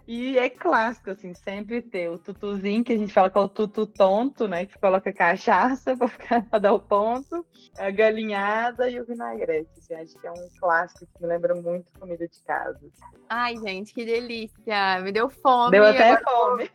E 0.07 0.37
é 0.37 0.51
clássico, 0.51 1.11
assim, 1.11 1.33
sempre 1.33 1.81
ter 1.81 2.11
o 2.11 2.19
tutuzinho, 2.19 2.83
que 2.83 2.93
a 2.93 2.99
gente 2.99 3.13
fala 3.13 3.31
que 3.31 3.39
é 3.39 3.41
o 3.41 3.49
tutu 3.49 3.87
tonto, 3.87 4.49
né? 4.49 4.67
Que 4.67 4.77
coloca 4.79 5.13
cachaça 5.13 5.97
para 6.51 6.59
dar 6.59 6.73
o 6.73 6.81
ponto, 6.81 7.47
a 7.79 7.89
galinhada 7.89 8.91
e 8.91 9.01
o 9.01 9.05
vinagrete. 9.05 9.71
Assim, 9.79 9.95
acho 9.95 10.19
que 10.19 10.27
é 10.27 10.33
um 10.33 10.49
clássico 10.59 11.07
que 11.07 11.23
me 11.23 11.29
lembra 11.29 11.55
muito 11.55 11.87
comida 11.99 12.27
de 12.27 12.43
casa. 12.43 12.81
Ai, 13.29 13.57
gente, 13.59 13.95
que 13.95 14.05
delícia! 14.05 15.01
Me 15.03 15.13
deu 15.13 15.31
fome. 15.31 15.71
Deu 15.71 15.85
até 15.85 16.21
fome. 16.21 16.69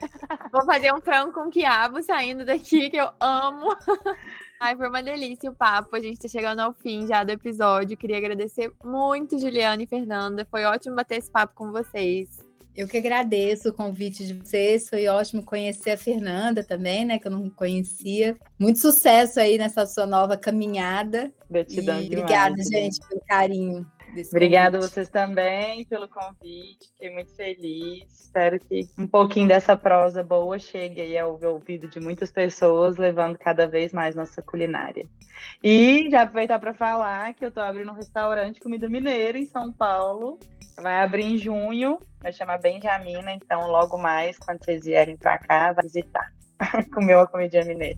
Vou 0.49 0.65
fazer 0.65 0.93
um 0.93 1.01
frango 1.01 1.33
com 1.33 1.49
quiabo 1.49 2.01
saindo 2.01 2.45
daqui, 2.45 2.89
que 2.89 2.97
eu 2.97 3.11
amo. 3.19 3.75
Ai, 4.59 4.75
foi 4.75 4.89
uma 4.89 5.03
delícia 5.03 5.51
o 5.51 5.55
papo. 5.55 5.95
A 5.95 5.99
gente 5.99 6.19
tá 6.19 6.27
chegando 6.27 6.59
ao 6.59 6.73
fim 6.73 7.05
já 7.05 7.23
do 7.23 7.31
episódio. 7.31 7.97
Queria 7.97 8.17
agradecer 8.17 8.71
muito, 8.83 9.39
Juliana 9.39 9.83
e 9.83 9.87
Fernanda. 9.87 10.47
Foi 10.49 10.63
ótimo 10.65 10.95
bater 10.95 11.19
esse 11.19 11.29
papo 11.29 11.53
com 11.55 11.71
vocês. 11.71 12.45
Eu 12.75 12.87
que 12.87 12.97
agradeço 12.97 13.69
o 13.69 13.73
convite 13.73 14.25
de 14.25 14.35
vocês. 14.35 14.87
Foi 14.87 15.07
ótimo 15.07 15.43
conhecer 15.43 15.91
a 15.91 15.97
Fernanda 15.97 16.63
também, 16.63 17.05
né? 17.05 17.17
Que 17.17 17.27
eu 17.27 17.31
não 17.31 17.49
conhecia. 17.49 18.35
Muito 18.59 18.79
sucesso 18.79 19.39
aí 19.39 19.57
nessa 19.57 19.85
sua 19.87 20.05
nova 20.05 20.37
caminhada. 20.37 21.31
Gratidão 21.49 21.99
e 21.99 22.05
obrigada, 22.05 22.55
gente, 22.63 22.99
pelo 23.07 23.21
carinho. 23.27 23.85
Obrigada 24.31 24.77
a 24.77 24.81
vocês 24.81 25.09
também 25.09 25.85
pelo 25.85 26.07
convite. 26.07 26.89
Fiquei 26.91 27.09
muito 27.13 27.35
feliz. 27.35 28.03
Espero 28.11 28.59
que 28.59 28.87
um 28.97 29.07
pouquinho 29.07 29.47
dessa 29.47 29.75
prosa 29.75 30.23
boa 30.23 30.59
chegue 30.59 31.01
aí 31.01 31.17
ao 31.17 31.39
ouvido 31.41 31.87
de 31.87 31.99
muitas 31.99 32.31
pessoas, 32.31 32.97
levando 32.97 33.37
cada 33.37 33.67
vez 33.67 33.93
mais 33.93 34.15
nossa 34.15 34.41
culinária. 34.41 35.05
E 35.63 36.09
já 36.09 36.23
aproveitar 36.23 36.59
para 36.59 36.73
falar 36.73 37.33
que 37.33 37.43
eu 37.43 37.49
estou 37.49 37.63
abrindo 37.63 37.91
um 37.91 37.95
restaurante 37.95 38.59
comida 38.59 38.89
mineira 38.89 39.37
em 39.37 39.45
São 39.45 39.71
Paulo. 39.71 40.39
Vai 40.79 41.01
abrir 41.01 41.23
em 41.23 41.37
junho, 41.37 41.97
vai 42.21 42.31
chamar 42.31 42.59
Benjamina, 42.59 43.31
então 43.31 43.67
logo 43.67 43.97
mais, 43.97 44.37
quando 44.37 44.63
vocês 44.63 44.85
vierem 44.85 45.17
para 45.17 45.37
cá, 45.39 45.73
vai 45.73 45.85
visitar. 45.85 46.31
Comer 46.93 47.15
uma 47.15 47.27
comidinha 47.27 47.65
mineira. 47.65 47.97